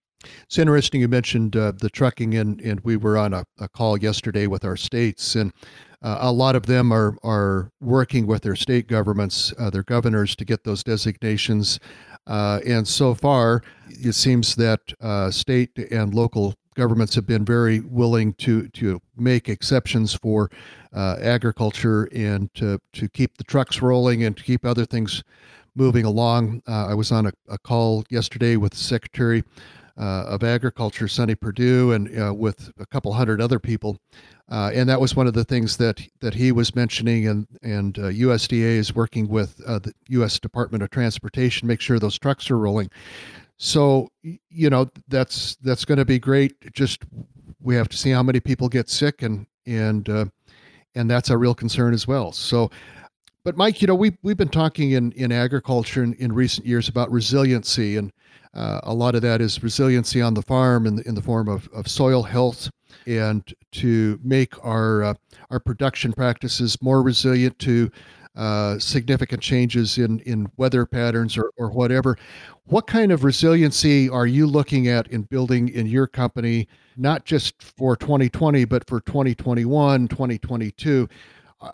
It's 0.44 0.58
interesting 0.58 1.02
you 1.02 1.08
mentioned 1.08 1.56
uh, 1.56 1.74
the 1.80 1.90
trucking, 1.90 2.34
and, 2.34 2.60
and 2.62 2.80
we 2.82 2.98
were 2.98 3.18
on 3.18 3.34
a, 3.34 3.46
a 3.60 3.70
call 3.70 3.98
yesterday 3.98 4.48
with 4.48 4.66
our 4.66 4.76
states, 4.76 5.36
and 5.36 5.54
uh, 6.02 6.18
a 6.22 6.32
lot 6.32 6.56
of 6.56 6.66
them 6.66 6.92
are, 6.92 7.16
are 7.24 7.72
working 7.82 8.28
with 8.28 8.42
their 8.42 8.56
state 8.56 8.88
governments, 8.88 9.54
uh, 9.60 9.70
their 9.70 9.84
governors, 9.84 10.36
to 10.36 10.46
get 10.46 10.64
those 10.64 10.84
designations. 10.84 11.80
Uh, 12.26 12.60
and 12.66 12.88
so 12.88 13.14
far, 13.14 13.62
it 13.90 14.14
seems 14.14 14.56
that 14.56 14.80
uh, 15.02 15.32
state 15.32 15.78
and 15.92 16.14
local 16.14 16.56
governments 16.78 17.16
have 17.16 17.26
been 17.26 17.44
very 17.44 17.82
willing 17.82 18.34
to 18.36 18.68
to 18.70 19.02
make 19.18 19.50
exceptions 19.50 20.14
for 20.14 20.50
uh, 20.94 21.18
agriculture 21.20 22.08
and 22.14 22.54
to 22.54 22.80
to 22.94 23.10
keep 23.10 23.38
the 23.38 23.44
trucks 23.44 23.82
rolling 23.82 24.24
and 24.24 24.38
to 24.38 24.44
keep 24.44 24.64
other 24.64 24.86
things 24.86 25.24
moving 25.76 26.06
along. 26.06 26.62
Uh, 26.68 26.88
I 26.88 26.94
was 26.94 27.12
on 27.12 27.28
a, 27.28 27.32
a, 27.50 27.58
call 27.58 28.04
yesterday 28.10 28.56
with 28.56 28.72
the 28.72 28.80
Secretary 28.80 29.44
uh, 29.98 30.26
of 30.28 30.44
Agriculture, 30.44 31.08
Sonny 31.08 31.36
Perdue, 31.36 31.92
and 31.92 32.20
uh, 32.20 32.34
with 32.34 32.72
a 32.80 32.86
couple 32.86 33.14
hundred 33.14 33.42
other 33.42 33.60
people. 33.60 33.98
Uh, 34.50 34.72
and 34.74 34.88
that 34.90 35.00
was 35.02 35.16
one 35.16 35.28
of 35.28 35.34
the 35.34 35.44
things 35.44 35.78
that 35.78 36.02
that 36.20 36.36
he 36.36 36.52
was 36.52 36.76
mentioning, 36.76 37.28
and 37.28 37.48
and 37.64 37.96
USDA 37.96 38.78
uh, 38.78 38.80
is 38.80 38.96
working 38.96 39.28
with 39.28 39.58
the 39.58 39.94
U.S. 40.10 40.40
Department 40.40 40.84
of 40.84 40.90
Transportation, 40.92 41.62
to 41.62 41.68
make 41.68 41.82
sure 41.82 42.00
those 42.00 42.18
trucks 42.20 42.50
are 42.52 42.58
rolling. 42.58 42.90
So 43.58 44.10
you 44.22 44.70
know 44.70 44.88
that's 45.08 45.56
that's 45.58 45.84
going 45.84 45.98
to 45.98 46.06
be 46.06 46.20
great. 46.20 46.56
Just 46.74 47.04
we 47.60 47.76
have 47.76 47.90
to 47.90 47.98
see 47.98 48.12
how 48.12 48.24
many 48.24 48.40
people 48.40 48.70
get 48.70 48.90
sick, 48.90 49.24
and 49.24 49.48
and 49.66 50.08
uh, 50.08 50.26
and 50.96 51.10
that's 51.10 51.30
a 51.30 51.38
real 51.38 51.56
concern 51.56 51.94
as 51.94 52.08
well. 52.08 52.32
So, 52.32 52.70
but 53.44 53.58
Mike, 53.58 53.82
you 53.82 53.88
know 53.88 53.96
we 53.96 54.16
we've 54.22 54.38
been 54.38 54.48
talking 54.48 54.92
in 54.92 55.12
in 55.14 55.32
agriculture 55.32 56.04
in, 56.04 56.14
in 56.16 56.34
recent 56.34 56.68
years 56.68 56.88
about 56.88 57.12
resiliency, 57.12 57.98
and 57.98 58.12
uh, 58.54 58.80
a 58.84 58.94
lot 58.94 59.16
of 59.16 59.24
that 59.24 59.42
is 59.42 59.62
resiliency 59.64 60.22
on 60.22 60.36
the 60.36 60.44
farm 60.44 60.86
in 60.86 60.96
the, 60.98 61.08
in 61.08 61.16
the 61.16 61.22
form 61.22 61.48
of, 61.48 61.68
of 61.74 61.88
soil 61.88 62.22
health, 62.22 62.70
and 63.08 63.54
to 63.72 64.20
make 64.24 64.54
our 64.64 65.04
uh, 65.04 65.14
our 65.50 65.60
production 65.60 66.14
practices 66.14 66.80
more 66.82 67.02
resilient 67.02 67.58
to 67.60 67.92
uh, 68.38 68.78
significant 68.78 69.42
changes 69.42 69.98
in, 69.98 70.20
in 70.20 70.48
weather 70.58 70.86
patterns 70.86 71.38
or, 71.38 71.52
or 71.58 71.72
whatever. 71.72 72.18
What 72.66 72.86
kind 72.86 73.12
of 73.12 73.24
resiliency 73.24 74.10
are 74.10 74.28
you 74.28 74.46
looking 74.46 74.88
at 74.88 75.08
in 75.08 75.24
building 75.24 75.70
in 75.70 75.88
your 75.88 76.06
company, 76.06 76.68
not 76.96 77.26
just 77.26 77.62
for 77.62 77.96
2020, 77.98 78.66
but 78.66 78.88
for 78.88 79.02
2021, 79.02 80.08
2022? 80.08 81.10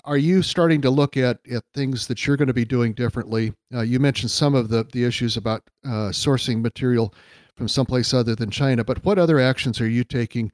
Are 0.05 0.17
you 0.17 0.41
starting 0.41 0.81
to 0.81 0.89
look 0.89 1.17
at, 1.17 1.39
at 1.51 1.63
things 1.73 2.07
that 2.07 2.25
you're 2.25 2.37
going 2.37 2.47
to 2.47 2.53
be 2.53 2.63
doing 2.63 2.93
differently? 2.93 3.53
Uh, 3.73 3.81
you 3.81 3.99
mentioned 3.99 4.31
some 4.31 4.55
of 4.55 4.69
the, 4.69 4.87
the 4.93 5.03
issues 5.03 5.35
about 5.35 5.63
uh, 5.85 6.11
sourcing 6.11 6.61
material 6.61 7.13
from 7.57 7.67
someplace 7.67 8.13
other 8.13 8.35
than 8.35 8.49
China, 8.49 8.85
but 8.85 9.03
what 9.03 9.19
other 9.19 9.39
actions 9.39 9.81
are 9.81 9.89
you 9.89 10.05
taking 10.05 10.49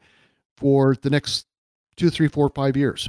for 0.57 0.95
the 1.03 1.09
next 1.11 1.45
two, 1.95 2.09
three, 2.09 2.27
four, 2.27 2.49
five 2.49 2.75
years? 2.75 3.07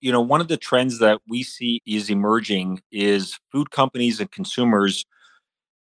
You 0.00 0.12
know, 0.12 0.20
one 0.20 0.40
of 0.40 0.48
the 0.48 0.56
trends 0.56 0.98
that 0.98 1.20
we 1.28 1.42
see 1.42 1.80
is 1.86 2.10
emerging 2.10 2.80
is 2.92 3.38
food 3.52 3.70
companies 3.70 4.20
and 4.20 4.30
consumers 4.30 5.04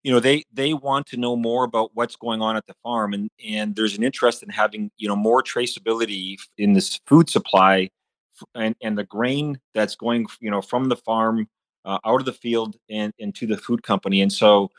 you 0.03 0.13
know 0.13 0.21
they 0.21 0.45
they 0.53 0.73
want 0.73 1.05
to 1.07 1.17
know 1.17 1.35
more 1.35 1.65
about 1.65 1.91
what's 1.95 2.15
going 2.15 2.41
on 2.41 2.57
at 2.57 2.65
the 2.67 2.75
farm 2.85 3.13
and 3.13 3.29
and 3.45 3.75
there's 3.75 3.97
an 3.97 4.05
interest 4.05 4.41
in 4.41 4.49
having 4.49 4.89
you 4.99 5.09
know 5.09 5.17
more 5.17 5.43
traceability 5.43 6.37
in 6.59 6.75
this 6.75 7.01
food 7.07 7.29
supply 7.29 7.91
and 8.55 8.77
and 8.83 8.97
the 8.97 9.03
grain 9.03 9.59
that's 9.75 9.97
going 9.97 10.27
you 10.41 10.51
know 10.51 10.63
from 10.63 10.89
the 10.89 10.97
farm 10.97 11.49
uh, 11.85 11.99
out 12.05 12.21
of 12.21 12.27
the 12.27 12.33
field 12.33 12.77
and 12.91 13.13
into 13.19 13.47
the 13.47 13.57
food 13.57 13.83
company. 13.83 14.21
And 14.21 14.33
so 14.33 14.71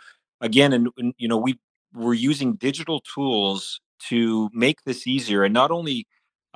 again 0.41 0.73
and, 0.73 0.89
and 0.97 1.13
you 1.17 1.27
know 1.27 1.37
we 1.37 1.59
we're 1.93 2.13
using 2.13 2.55
digital 2.55 3.01
tools 3.01 3.79
to 4.09 4.49
make 4.53 4.83
this 4.83 5.07
easier. 5.07 5.43
And 5.43 5.53
not 5.53 5.71
only 5.71 6.05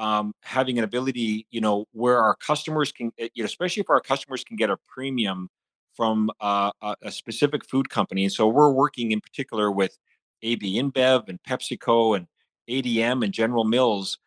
um, 0.01 0.33
having 0.41 0.79
an 0.79 0.83
ability, 0.83 1.45
you 1.51 1.61
know, 1.61 1.85
where 1.91 2.17
our 2.17 2.35
customers 2.35 2.91
can, 2.91 3.11
eh, 3.19 3.29
you 3.35 3.43
know, 3.43 3.45
especially 3.45 3.81
if 3.81 3.89
our 3.89 4.01
customers 4.01 4.43
can 4.43 4.57
get 4.57 4.71
a 4.71 4.77
premium 4.87 5.47
from 5.95 6.31
uh, 6.41 6.71
a, 6.81 6.95
a, 7.03 7.11
specific 7.11 7.63
food 7.69 7.89
company. 7.91 8.23
And 8.23 8.33
so 8.33 8.47
we're 8.47 8.71
working 8.71 9.11
in 9.11 9.21
particular 9.21 9.71
with 9.71 9.95
AB 10.41 10.81
InBev 10.81 11.29
and 11.29 11.37
PepsiCo 11.47 12.17
and 12.17 12.25
ADM 12.67 13.23
and 13.23 13.31
General 13.31 13.63
Mills, 13.63 14.17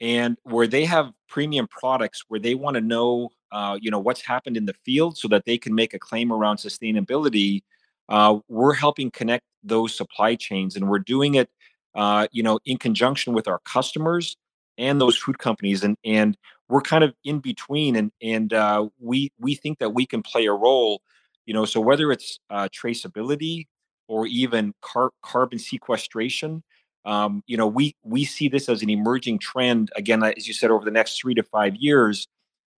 and 0.00 0.36
where 0.42 0.66
they 0.66 0.84
have 0.84 1.12
premium 1.28 1.68
products 1.68 2.24
where 2.26 2.40
they 2.40 2.56
want 2.56 2.74
to 2.74 2.80
know, 2.80 3.28
uh, 3.52 3.78
you 3.80 3.92
know, 3.92 4.00
what's 4.00 4.26
happened 4.26 4.56
in 4.56 4.66
the 4.66 4.74
field 4.84 5.16
so 5.16 5.28
that 5.28 5.44
they 5.46 5.56
can 5.56 5.72
make 5.72 5.94
a 5.94 6.00
claim 6.00 6.32
around 6.32 6.56
sustainability. 6.56 7.62
Uh, 8.08 8.38
we're 8.48 8.74
helping 8.74 9.08
connect 9.08 9.44
those 9.62 9.96
supply 9.96 10.34
chains, 10.34 10.74
and 10.74 10.88
we're 10.88 10.98
doing 10.98 11.36
it, 11.36 11.48
uh, 11.94 12.26
you 12.32 12.42
know, 12.42 12.58
in 12.64 12.76
conjunction 12.76 13.32
with 13.34 13.46
our 13.46 13.60
customers 13.60 14.36
and 14.78 15.00
those 15.00 15.16
food 15.16 15.38
companies 15.38 15.82
and 15.84 15.96
and 16.04 16.36
we're 16.68 16.80
kind 16.80 17.04
of 17.04 17.14
in 17.24 17.38
between 17.38 17.96
and 17.96 18.10
and 18.22 18.52
uh, 18.52 18.86
we 18.98 19.30
we 19.38 19.54
think 19.54 19.78
that 19.78 19.90
we 19.90 20.06
can 20.06 20.22
play 20.22 20.46
a 20.46 20.52
role 20.52 21.02
you 21.46 21.54
know 21.54 21.64
so 21.64 21.80
whether 21.80 22.10
it's 22.12 22.38
uh, 22.50 22.68
traceability 22.68 23.66
or 24.08 24.26
even 24.26 24.72
car- 24.82 25.12
carbon 25.22 25.58
sequestration 25.58 26.62
um, 27.04 27.42
you 27.46 27.56
know 27.56 27.66
we 27.66 27.94
we 28.02 28.24
see 28.24 28.48
this 28.48 28.68
as 28.68 28.82
an 28.82 28.90
emerging 28.90 29.38
trend 29.38 29.90
again 29.96 30.22
as 30.22 30.48
you 30.48 30.54
said 30.54 30.70
over 30.70 30.84
the 30.84 30.90
next 30.90 31.20
three 31.20 31.34
to 31.34 31.42
five 31.42 31.74
years 31.76 32.26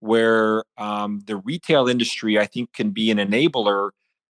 where 0.00 0.64
um, 0.76 1.22
the 1.26 1.36
retail 1.36 1.88
industry 1.88 2.38
i 2.38 2.46
think 2.46 2.72
can 2.72 2.90
be 2.90 3.10
an 3.10 3.18
enabler 3.18 3.90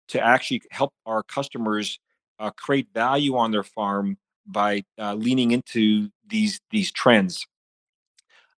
to 0.07 0.19
actually 0.19 0.61
help 0.71 0.93
our 1.05 1.23
customers 1.23 1.99
uh, 2.39 2.49
create 2.51 2.87
value 2.93 3.37
on 3.37 3.51
their 3.51 3.63
farm 3.63 4.17
by 4.51 4.83
uh, 4.99 5.13
leaning 5.13 5.51
into 5.51 6.09
these 6.27 6.59
these 6.71 6.91
trends 6.91 7.45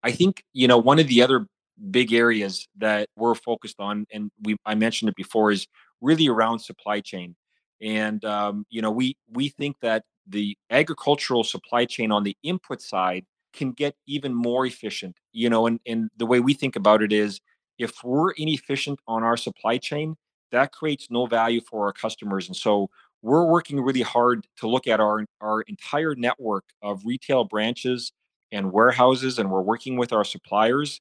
I 0.03 0.13
think 0.13 0.45
you 0.53 0.69
know 0.69 0.79
one 0.79 0.99
of 0.99 1.07
the 1.07 1.23
other 1.23 1.47
big 1.91 2.13
areas 2.13 2.69
that 2.79 3.09
we're 3.17 3.35
focused 3.35 3.81
on, 3.81 4.07
and 4.13 4.31
we 4.43 4.57
I 4.67 4.75
mentioned 4.75 5.09
it 5.09 5.17
before, 5.17 5.51
is 5.51 5.67
really 6.01 6.29
around 6.29 6.61
supply 6.61 7.01
chain. 7.01 7.37
And 7.81 8.25
um, 8.25 8.67
you 8.71 8.83
know, 8.83 8.91
we 8.91 9.17
we 9.31 9.49
think 9.49 9.77
that 9.83 10.05
the 10.27 10.57
agricultural 10.71 11.45
supply 11.45 11.85
chain 11.85 12.13
on 12.13 12.23
the 12.23 12.37
input 12.43 12.81
side 12.81 13.25
can 13.53 13.73
get 13.73 13.95
even 14.07 14.35
more 14.35 14.67
efficient. 14.67 15.17
You 15.33 15.51
know, 15.51 15.67
and 15.67 15.81
and 15.87 16.11
the 16.17 16.27
way 16.27 16.41
we 16.41 16.55
think 16.55 16.77
about 16.77 17.03
it 17.03 17.13
is, 17.13 17.41
if 17.79 17.93
we're 18.05 18.33
inefficient 18.33 18.99
on 19.07 19.23
our 19.23 19.37
supply 19.37 19.79
chain, 19.79 20.17
that 20.51 20.73
creates 20.73 21.09
no 21.11 21.27
value 21.27 21.61
for 21.61 21.87
our 21.87 21.93
customers. 21.93 22.49
And 22.49 22.57
so 22.57 22.91
we're 23.23 23.45
working 23.45 23.81
really 23.81 24.03
hard 24.03 24.47
to 24.59 24.69
look 24.69 24.87
at 24.87 25.01
our 25.01 25.25
our 25.41 25.63
entire 25.63 26.15
network 26.15 26.65
of 26.83 27.03
retail 27.05 27.45
branches 27.45 28.13
and 28.51 28.73
warehouses 28.73 29.39
and 29.39 29.51
we're 29.51 29.63
working 29.63 29.97
with 29.97 30.13
our 30.13 30.25
suppliers 30.25 31.01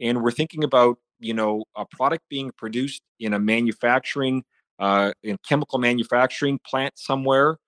and 0.00 0.22
we're 0.22 0.30
thinking 0.30 0.64
about 0.64 0.98
you 1.18 1.34
know 1.34 1.64
a 1.76 1.84
product 1.84 2.24
being 2.28 2.50
produced 2.56 3.02
in 3.18 3.32
a 3.32 3.38
manufacturing 3.38 4.42
uh, 4.78 5.12
in 5.22 5.36
chemical 5.46 5.78
manufacturing 5.78 6.58
plant 6.66 6.98
somewhere 6.98 7.58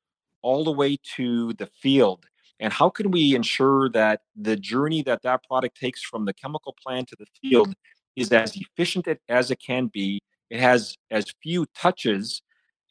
all 0.43 0.65
the 0.65 0.73
way 0.73 0.97
to 1.17 1.53
the 1.55 1.69
field 1.81 2.27
and 2.63 2.73
how 2.73 2.89
can 2.89 3.11
we 3.11 3.35
ensure 3.35 3.89
that 3.91 4.21
the 4.37 4.57
journey 4.57 5.03
that 5.03 5.23
that 5.23 5.43
product 5.45 5.79
takes 5.79 6.03
from 6.03 6.25
the 6.25 6.33
chemical 6.33 6.75
plant 6.83 7.09
to 7.09 7.17
the 7.19 7.27
field 7.41 7.75
is 8.17 8.31
as 8.33 8.57
efficient 8.57 9.09
as 9.29 9.51
it 9.51 9.59
can 9.65 9.91
be. 9.93 10.21
It 10.51 10.61
has 10.61 10.97
as 11.11 11.27
few 11.43 11.67
touches, 11.77 12.43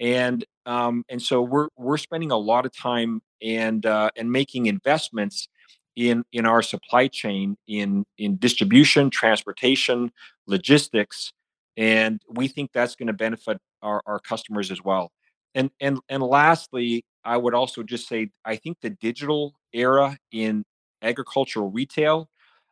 and 0.02 0.44
um, 0.66 1.06
and 1.10 1.22
so 1.22 1.42
we're 1.42 1.70
we're 1.78 1.98
spending 1.98 2.32
a 2.32 2.38
lot 2.38 2.66
of 2.66 2.76
time 2.76 3.22
and 3.42 3.86
uh, 3.86 4.10
and 4.18 4.32
making 4.32 4.66
investments 4.66 5.48
in 5.96 6.24
in 6.34 6.46
our 6.46 6.62
supply 6.62 7.08
chain 7.08 7.56
in 7.68 8.04
in 8.18 8.38
distribution, 8.38 9.10
transportation, 9.10 10.12
logistics, 10.48 11.32
and 11.78 12.20
we 12.30 12.48
think 12.48 12.72
that's 12.74 12.96
going 12.96 13.08
to 13.08 13.14
benefit 13.14 13.60
our, 13.82 14.02
our 14.06 14.20
customers 14.20 14.72
as 14.72 14.84
well. 14.84 15.12
And 15.54 15.70
and 15.80 16.00
and 16.10 16.24
lastly, 16.24 17.06
I 17.24 17.38
would 17.38 17.54
also 17.54 17.84
just 17.84 18.08
say 18.08 18.30
I 18.44 18.56
think 18.56 18.78
the 18.82 18.90
digital 18.90 19.54
era 19.72 20.18
in 20.32 20.64
agricultural 21.04 21.70
retail 21.70 22.28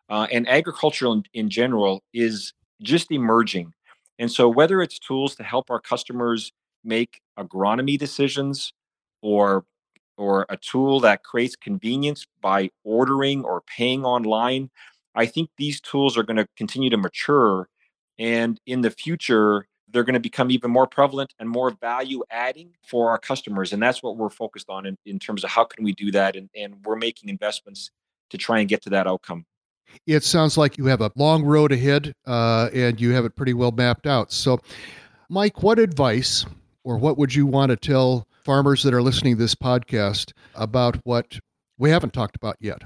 uh, 0.10 0.28
and 0.32 0.50
agricultural 0.50 1.14
in, 1.14 1.24
in 1.34 1.50
general 1.50 2.02
is 2.14 2.54
just 2.82 3.12
emerging. 3.12 3.74
And 4.18 4.32
so, 4.32 4.50
whether 4.50 4.82
it's 4.82 5.00
tools 5.00 5.36
to 5.36 5.44
help 5.44 5.70
our 5.70 5.80
customers 5.80 6.52
make 6.84 7.22
agronomy 7.38 7.98
decisions 7.98 8.74
or 9.22 9.66
or 10.18 10.46
a 10.50 10.58
tool 10.58 11.00
that 11.00 11.24
creates 11.24 11.56
convenience 11.56 12.28
by 12.42 12.70
ordering 12.84 13.46
or 13.46 13.62
paying 13.62 14.04
online, 14.04 14.70
I 15.16 15.26
think 15.26 15.50
these 15.58 15.80
tools 15.80 16.18
are 16.18 16.24
going 16.24 16.38
to 16.38 16.48
continue 16.58 16.90
to 16.90 16.98
mature. 16.98 17.70
And 18.18 18.60
in 18.66 18.82
the 18.82 18.92
future, 18.92 19.66
they're 19.92 20.04
going 20.04 20.16
to 20.16 20.20
become 20.20 20.52
even 20.52 20.72
more 20.72 20.88
prevalent 20.88 21.34
and 21.40 21.50
more 21.50 21.72
value 21.72 22.22
adding 22.30 22.72
for 22.86 23.10
our 23.10 23.18
customers. 23.18 23.72
And 23.72 23.82
that's 23.82 24.04
what 24.04 24.18
we're 24.18 24.30
focused 24.30 24.70
on 24.70 24.86
in, 24.86 24.98
in 25.06 25.20
terms 25.20 25.44
of 25.46 25.50
how 25.50 25.64
can 25.64 25.86
we 25.86 25.94
do 25.94 26.12
that. 26.12 26.36
And, 26.36 26.50
and 26.54 26.76
we're 26.84 26.98
making 26.98 27.30
investments 27.30 27.90
to 28.30 28.38
try 28.38 28.60
and 28.60 28.68
get 28.68 28.84
to 28.84 28.90
that 28.92 29.08
outcome. 29.08 29.46
It 30.06 30.24
sounds 30.24 30.58
like 30.58 30.78
you 30.78 30.86
have 30.86 31.02
a 31.02 31.12
long 31.16 31.44
road 31.44 31.72
ahead 31.72 32.14
uh, 32.28 32.70
and 32.74 33.00
you 33.02 33.12
have 33.12 33.26
it 33.26 33.36
pretty 33.36 33.54
well 33.54 33.72
mapped 33.72 34.06
out. 34.06 34.32
So, 34.32 34.60
Mike, 35.30 35.64
what 35.64 35.80
advice 35.80 36.46
or 36.90 36.98
what 36.98 37.20
would 37.20 37.36
you 37.36 37.46
want 37.46 37.70
to 37.70 37.76
tell 37.76 38.28
farmers 38.44 38.82
that 38.82 38.96
are 38.96 39.04
listening 39.04 39.36
to 39.36 39.40
this 39.40 39.54
podcast 39.54 40.34
about 40.56 40.96
what 41.04 41.40
we 41.78 41.92
haven't 41.92 42.14
talked 42.14 42.36
about 42.36 42.56
yet? 42.60 42.82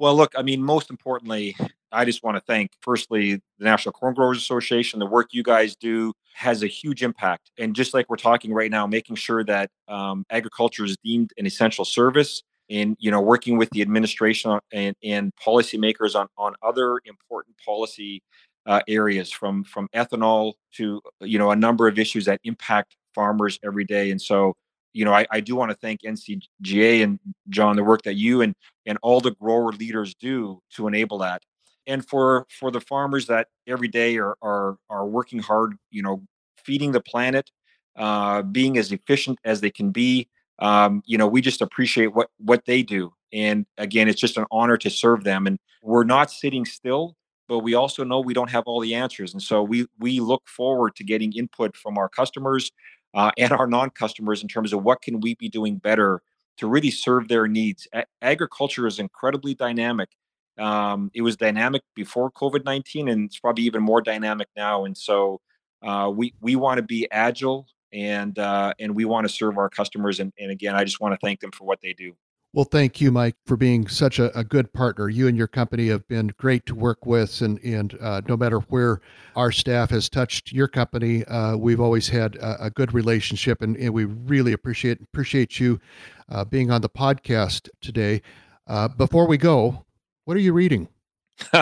well, 0.00 0.16
look, 0.16 0.32
I 0.36 0.42
mean, 0.42 0.60
most 0.60 0.90
importantly, 0.90 1.54
I 1.92 2.04
just 2.04 2.24
want 2.24 2.38
to 2.38 2.40
thank, 2.40 2.72
firstly, 2.80 3.34
the 3.58 3.64
National 3.64 3.92
Corn 3.92 4.14
Growers 4.14 4.36
Association. 4.36 4.98
The 4.98 5.06
work 5.06 5.28
you 5.30 5.44
guys 5.44 5.76
do 5.76 6.12
has 6.34 6.64
a 6.64 6.66
huge 6.66 7.04
impact. 7.04 7.52
And 7.56 7.76
just 7.76 7.94
like 7.94 8.10
we're 8.10 8.16
talking 8.16 8.52
right 8.52 8.70
now, 8.70 8.84
making 8.88 9.14
sure 9.14 9.44
that 9.44 9.70
um, 9.86 10.24
agriculture 10.28 10.84
is 10.84 10.96
deemed 11.04 11.30
an 11.38 11.46
essential 11.46 11.84
service 11.84 12.42
in 12.68 12.96
you 12.98 13.10
know 13.10 13.20
working 13.20 13.58
with 13.58 13.70
the 13.70 13.82
administration 13.82 14.58
and, 14.72 14.96
and 15.04 15.32
policymakers 15.36 16.14
on 16.14 16.26
on 16.36 16.54
other 16.62 17.00
important 17.06 17.56
policy 17.64 18.22
uh, 18.66 18.80
areas 18.88 19.30
from 19.30 19.64
from 19.64 19.88
ethanol 19.94 20.54
to 20.72 21.00
you 21.20 21.38
know 21.38 21.50
a 21.50 21.56
number 21.56 21.88
of 21.88 21.98
issues 21.98 22.24
that 22.24 22.40
impact 22.44 22.96
farmers 23.14 23.58
every 23.64 23.84
day 23.84 24.10
and 24.10 24.20
so 24.20 24.54
you 24.92 25.04
know 25.04 25.12
i, 25.12 25.26
I 25.30 25.40
do 25.40 25.56
want 25.56 25.70
to 25.70 25.76
thank 25.76 26.00
ncga 26.02 27.02
and 27.02 27.18
john 27.48 27.76
the 27.76 27.84
work 27.84 28.02
that 28.02 28.14
you 28.14 28.40
and 28.40 28.54
and 28.86 28.98
all 29.02 29.20
the 29.20 29.32
grower 29.32 29.72
leaders 29.72 30.14
do 30.14 30.60
to 30.76 30.86
enable 30.86 31.18
that 31.18 31.42
and 31.86 32.06
for 32.06 32.46
for 32.58 32.70
the 32.70 32.80
farmers 32.80 33.26
that 33.26 33.48
every 33.66 33.88
day 33.88 34.16
are 34.18 34.36
are 34.42 34.76
are 34.88 35.06
working 35.06 35.40
hard 35.40 35.76
you 35.90 36.02
know 36.02 36.22
feeding 36.64 36.92
the 36.92 37.00
planet 37.00 37.50
uh, 37.96 38.40
being 38.40 38.78
as 38.78 38.90
efficient 38.90 39.38
as 39.44 39.60
they 39.60 39.70
can 39.70 39.90
be 39.90 40.26
um, 40.62 41.02
you 41.06 41.18
know, 41.18 41.26
we 41.26 41.40
just 41.40 41.60
appreciate 41.60 42.14
what 42.14 42.28
what 42.38 42.64
they 42.66 42.82
do. 42.82 43.12
And 43.32 43.66
again, 43.78 44.08
it's 44.08 44.20
just 44.20 44.36
an 44.36 44.46
honor 44.50 44.76
to 44.78 44.90
serve 44.90 45.24
them. 45.24 45.46
And 45.46 45.58
we're 45.82 46.04
not 46.04 46.30
sitting 46.30 46.64
still, 46.64 47.16
but 47.48 47.60
we 47.60 47.74
also 47.74 48.04
know 48.04 48.20
we 48.20 48.34
don't 48.34 48.50
have 48.50 48.64
all 48.66 48.80
the 48.80 48.94
answers. 48.94 49.32
And 49.32 49.42
so 49.42 49.62
we 49.62 49.86
we 49.98 50.20
look 50.20 50.42
forward 50.48 50.96
to 50.96 51.04
getting 51.04 51.32
input 51.32 51.76
from 51.76 51.98
our 51.98 52.08
customers 52.08 52.70
uh, 53.14 53.30
and 53.38 53.52
our 53.52 53.66
non-customers 53.66 54.42
in 54.42 54.48
terms 54.48 54.72
of 54.72 54.82
what 54.82 55.02
can 55.02 55.20
we 55.20 55.34
be 55.36 55.48
doing 55.48 55.76
better 55.76 56.22
to 56.58 56.66
really 56.66 56.90
serve 56.90 57.28
their 57.28 57.48
needs. 57.48 57.88
A- 57.94 58.04
agriculture 58.20 58.86
is 58.86 58.98
incredibly 58.98 59.54
dynamic. 59.54 60.10
Um, 60.58 61.10
it 61.14 61.22
was 61.22 61.36
dynamic 61.36 61.82
before 61.94 62.30
COVID 62.30 62.64
nineteen, 62.64 63.08
and 63.08 63.26
it's 63.26 63.38
probably 63.38 63.64
even 63.64 63.82
more 63.82 64.02
dynamic 64.02 64.48
now. 64.56 64.84
And 64.84 64.96
so 64.96 65.40
uh, 65.82 66.10
we 66.14 66.34
we 66.40 66.56
want 66.56 66.78
to 66.78 66.82
be 66.82 67.08
agile 67.10 67.66
and 67.92 68.38
uh, 68.38 68.72
and 68.78 68.94
we 68.94 69.04
want 69.04 69.26
to 69.26 69.32
serve 69.32 69.58
our 69.58 69.68
customers. 69.68 70.20
And, 70.20 70.32
and 70.38 70.50
again, 70.50 70.74
I 70.76 70.84
just 70.84 71.00
want 71.00 71.14
to 71.14 71.18
thank 71.26 71.40
them 71.40 71.52
for 71.52 71.64
what 71.64 71.80
they 71.82 71.92
do. 71.92 72.14
Well, 72.54 72.66
thank 72.66 73.00
you, 73.00 73.10
Mike, 73.10 73.36
for 73.46 73.56
being 73.56 73.88
such 73.88 74.18
a, 74.18 74.36
a, 74.38 74.44
good 74.44 74.74
partner. 74.74 75.08
You 75.08 75.26
and 75.26 75.38
your 75.38 75.46
company 75.46 75.88
have 75.88 76.06
been 76.06 76.34
great 76.36 76.66
to 76.66 76.74
work 76.74 77.06
with, 77.06 77.40
and 77.40 77.58
and 77.64 77.96
uh, 77.98 78.20
no 78.28 78.36
matter 78.36 78.58
where 78.58 79.00
our 79.36 79.50
staff 79.50 79.88
has 79.88 80.10
touched 80.10 80.52
your 80.52 80.68
company, 80.68 81.24
uh, 81.24 81.56
we've 81.56 81.80
always 81.80 82.10
had 82.10 82.36
a, 82.36 82.66
a 82.66 82.70
good 82.70 82.92
relationship, 82.92 83.62
and, 83.62 83.74
and, 83.78 83.94
we 83.94 84.04
really 84.04 84.52
appreciate 84.52 85.00
appreciate 85.00 85.58
you 85.58 85.80
uh, 86.28 86.44
being 86.44 86.70
on 86.70 86.82
the 86.82 86.90
podcast 86.90 87.70
today. 87.80 88.20
Uh, 88.66 88.86
before 88.86 89.26
we 89.26 89.38
go, 89.38 89.86
what 90.26 90.36
are 90.36 90.40
you 90.40 90.52
reading? 90.52 90.88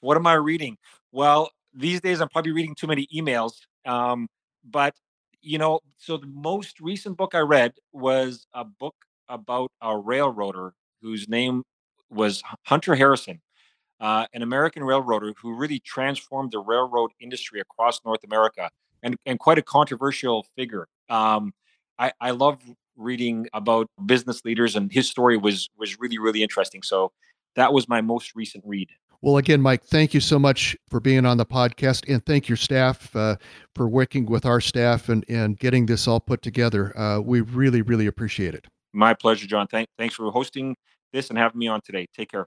what 0.00 0.16
am 0.16 0.26
I 0.26 0.34
reading? 0.34 0.78
Well, 1.12 1.50
these 1.74 2.00
days 2.00 2.22
I'm 2.22 2.30
probably 2.30 2.52
reading 2.52 2.74
too 2.74 2.86
many 2.86 3.06
emails. 3.14 3.52
Um, 3.84 4.28
but 4.64 4.94
you 5.42 5.58
know, 5.58 5.80
so 5.98 6.16
the 6.16 6.26
most 6.26 6.80
recent 6.80 7.18
book 7.18 7.34
I 7.34 7.40
read 7.40 7.74
was 7.92 8.46
a 8.54 8.64
book 8.64 8.94
about 9.32 9.72
a 9.80 9.96
railroader 9.96 10.74
whose 11.00 11.28
name 11.28 11.64
was 12.10 12.42
Hunter 12.66 12.94
Harrison, 12.94 13.40
uh, 14.00 14.26
an 14.32 14.42
American 14.42 14.84
railroader 14.84 15.32
who 15.40 15.56
really 15.56 15.80
transformed 15.80 16.52
the 16.52 16.58
railroad 16.58 17.10
industry 17.18 17.60
across 17.60 18.00
North 18.04 18.22
America 18.22 18.70
and, 19.02 19.16
and 19.26 19.38
quite 19.38 19.58
a 19.58 19.62
controversial 19.62 20.46
figure. 20.54 20.86
Um, 21.08 21.52
I, 21.98 22.12
I 22.20 22.30
love 22.32 22.60
reading 22.96 23.48
about 23.54 23.88
business 24.04 24.44
leaders 24.44 24.76
and 24.76 24.92
his 24.92 25.08
story 25.08 25.38
was 25.38 25.70
was 25.78 25.98
really 25.98 26.18
really 26.18 26.42
interesting 26.42 26.82
so 26.82 27.10
that 27.56 27.72
was 27.72 27.88
my 27.88 28.02
most 28.02 28.36
recent 28.36 28.62
read 28.66 28.90
well, 29.22 29.36
again, 29.36 29.62
Mike, 29.62 29.84
thank 29.84 30.14
you 30.14 30.20
so 30.20 30.36
much 30.36 30.76
for 30.90 30.98
being 30.98 31.24
on 31.24 31.36
the 31.36 31.46
podcast, 31.46 32.12
and 32.12 32.26
thank 32.26 32.48
your 32.48 32.56
staff 32.56 33.14
uh, 33.14 33.36
for 33.72 33.88
working 33.88 34.26
with 34.26 34.44
our 34.44 34.60
staff 34.60 35.08
and, 35.08 35.24
and 35.28 35.56
getting 35.56 35.86
this 35.86 36.08
all 36.08 36.18
put 36.18 36.42
together. 36.42 36.98
Uh, 36.98 37.20
we 37.20 37.40
really, 37.40 37.82
really 37.82 38.08
appreciate 38.08 38.52
it. 38.52 38.66
My 38.92 39.14
pleasure, 39.14 39.46
John. 39.46 39.66
Thank, 39.66 39.88
thanks 39.98 40.14
for 40.14 40.30
hosting 40.30 40.76
this 41.12 41.30
and 41.30 41.38
having 41.38 41.58
me 41.58 41.68
on 41.68 41.80
today. 41.84 42.06
Take 42.14 42.30
care. 42.30 42.46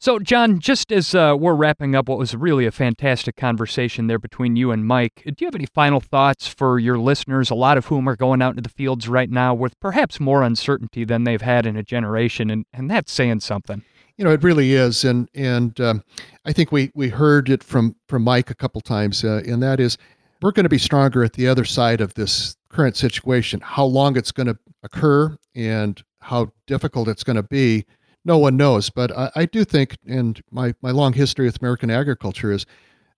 So, 0.00 0.20
John, 0.20 0.60
just 0.60 0.92
as 0.92 1.12
uh, 1.12 1.34
we're 1.36 1.54
wrapping 1.54 1.96
up 1.96 2.08
what 2.08 2.18
was 2.18 2.32
really 2.32 2.66
a 2.66 2.70
fantastic 2.70 3.34
conversation 3.34 4.06
there 4.06 4.20
between 4.20 4.54
you 4.54 4.70
and 4.70 4.86
Mike, 4.86 5.22
do 5.24 5.34
you 5.40 5.46
have 5.48 5.56
any 5.56 5.66
final 5.66 5.98
thoughts 5.98 6.46
for 6.46 6.78
your 6.78 6.98
listeners, 6.98 7.50
a 7.50 7.56
lot 7.56 7.76
of 7.76 7.86
whom 7.86 8.08
are 8.08 8.14
going 8.14 8.40
out 8.40 8.50
into 8.50 8.62
the 8.62 8.68
fields 8.68 9.08
right 9.08 9.28
now 9.28 9.54
with 9.54 9.78
perhaps 9.80 10.20
more 10.20 10.44
uncertainty 10.44 11.04
than 11.04 11.24
they've 11.24 11.42
had 11.42 11.66
in 11.66 11.76
a 11.76 11.82
generation? 11.82 12.48
And, 12.48 12.64
and 12.72 12.88
that's 12.88 13.10
saying 13.10 13.40
something. 13.40 13.82
You 14.16 14.24
know, 14.24 14.30
it 14.30 14.42
really 14.42 14.72
is, 14.72 15.04
and 15.04 15.28
and 15.34 15.80
um, 15.80 16.02
I 16.44 16.52
think 16.52 16.72
we 16.72 16.90
we 16.94 17.08
heard 17.08 17.48
it 17.48 17.62
from 17.62 17.94
from 18.08 18.22
Mike 18.22 18.50
a 18.50 18.54
couple 18.54 18.80
times, 18.80 19.24
uh, 19.24 19.42
and 19.46 19.62
that 19.62 19.78
is 19.78 19.96
we're 20.42 20.50
going 20.50 20.64
to 20.64 20.70
be 20.70 20.78
stronger 20.78 21.22
at 21.22 21.34
the 21.34 21.46
other 21.46 21.64
side 21.64 22.00
of 22.00 22.14
this 22.14 22.56
current 22.68 22.96
situation. 22.96 23.60
How 23.60 23.84
long 23.84 24.16
it's 24.16 24.32
going 24.32 24.46
to 24.46 24.58
occur 24.82 25.36
and 25.54 26.02
how 26.20 26.52
difficult 26.66 27.08
it's 27.08 27.24
going 27.24 27.36
to 27.36 27.42
be, 27.42 27.84
no 28.24 28.38
one 28.38 28.56
knows. 28.56 28.90
But 28.90 29.16
I, 29.16 29.30
I, 29.34 29.44
do 29.46 29.64
think, 29.64 29.96
and 30.06 30.40
my 30.50 30.74
my 30.82 30.90
long 30.90 31.12
history 31.12 31.46
with 31.46 31.60
American 31.60 31.90
agriculture 31.90 32.52
is. 32.52 32.66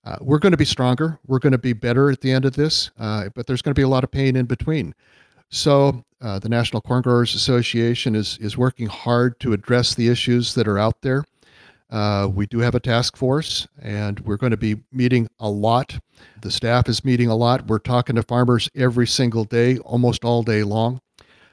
Uh, 0.02 0.16
we're 0.22 0.38
going 0.38 0.50
to 0.50 0.56
be 0.56 0.64
stronger. 0.64 1.18
We're 1.26 1.40
going 1.40 1.52
to 1.52 1.58
be 1.58 1.74
better 1.74 2.10
at 2.10 2.22
the 2.22 2.32
end 2.32 2.46
of 2.46 2.54
this, 2.54 2.90
uh, 2.98 3.28
but 3.34 3.46
there's 3.46 3.60
going 3.60 3.74
to 3.74 3.78
be 3.78 3.82
a 3.82 3.88
lot 3.88 4.02
of 4.02 4.10
pain 4.10 4.34
in 4.34 4.46
between. 4.46 4.94
So 5.50 6.02
uh, 6.22 6.38
the 6.38 6.48
National 6.48 6.80
Corn 6.80 7.02
Growers 7.02 7.34
Association 7.34 8.14
is 8.14 8.38
is 8.40 8.56
working 8.56 8.86
hard 8.86 9.38
to 9.40 9.52
address 9.52 9.94
the 9.94 10.08
issues 10.08 10.54
that 10.54 10.68
are 10.68 10.78
out 10.78 11.02
there. 11.02 11.24
Uh, 11.90 12.28
we 12.32 12.46
do 12.46 12.60
have 12.60 12.74
a 12.74 12.80
task 12.80 13.16
force, 13.16 13.66
and 13.82 14.20
we're 14.20 14.36
going 14.36 14.52
to 14.52 14.56
be 14.56 14.76
meeting 14.92 15.28
a 15.40 15.50
lot. 15.50 15.98
The 16.40 16.50
staff 16.50 16.88
is 16.88 17.04
meeting 17.04 17.28
a 17.28 17.34
lot. 17.34 17.66
We're 17.66 17.78
talking 17.78 18.16
to 18.16 18.22
farmers 18.22 18.70
every 18.76 19.06
single 19.06 19.44
day, 19.44 19.78
almost 19.78 20.24
all 20.24 20.42
day 20.42 20.62
long. 20.62 21.00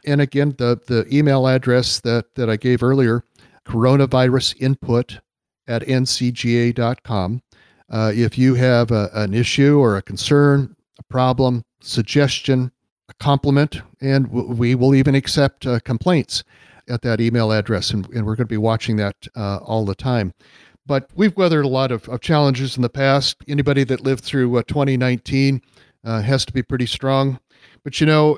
And 0.06 0.22
again, 0.22 0.56
the 0.58 0.80
the 0.88 1.08
email 1.14 1.48
address 1.48 2.00
that 2.02 2.36
that 2.36 2.50
I 2.50 2.56
gave 2.56 2.84
earlier, 2.84 3.24
coronavirus 3.66 4.62
input 4.62 5.20
at 5.68 5.82
ncga.com. 5.82 7.42
Uh, 7.90 8.12
if 8.14 8.38
you 8.38 8.54
have 8.56 8.92
a, 8.92 9.10
an 9.14 9.34
issue 9.34 9.80
or 9.80 9.98
a 9.98 10.02
concern, 10.02 10.76
a 11.00 11.04
problem, 11.04 11.64
suggestion, 11.82 12.72
a 13.10 13.14
compliment, 13.16 13.82
and 14.02 14.28
we 14.30 14.76
will 14.76 14.94
even 14.94 15.16
accept 15.16 15.66
uh, 15.66 15.80
complaints 15.80 16.44
at 16.90 17.02
that 17.02 17.22
email 17.22 17.52
address, 17.52 17.92
and, 17.92 18.08
and 18.10 18.26
we're 18.26 18.36
going 18.36 18.46
to 18.48 18.54
be 18.54 18.58
watching 18.58 18.96
that 18.98 19.16
uh, 19.36 19.58
all 19.58 19.86
the 19.86 19.96
time. 19.96 20.34
But 20.86 21.10
we've 21.16 21.36
weathered 21.36 21.66
a 21.66 21.70
lot 21.70 21.92
of, 21.92 22.08
of, 22.08 22.22
challenges 22.22 22.78
in 22.78 22.82
the 22.82 22.90
past. 22.90 23.38
Anybody 23.48 23.84
that 23.86 24.02
lived 24.02 24.24
through 24.24 24.58
uh, 24.58 24.64
2019 24.68 25.62
uh, 26.06 26.22
has 26.22 26.46
to 26.46 26.54
be 26.54 26.64
pretty 26.64 26.86
strong. 26.86 27.40
But 27.84 28.00
you 28.00 28.08
know, 28.08 28.38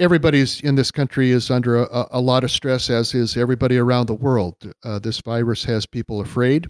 everybody's 0.00 0.60
in 0.62 0.74
this 0.74 0.90
country 0.90 1.30
is 1.30 1.50
under 1.50 1.84
a, 1.84 2.06
a 2.10 2.20
lot 2.20 2.42
of 2.42 2.50
stress, 2.50 2.90
as 2.90 3.14
is 3.14 3.36
everybody 3.36 3.78
around 3.78 4.06
the 4.06 4.14
world. 4.14 4.56
Uh, 4.82 4.98
this 4.98 5.20
virus 5.20 5.62
has 5.64 5.86
people 5.86 6.20
afraid, 6.20 6.66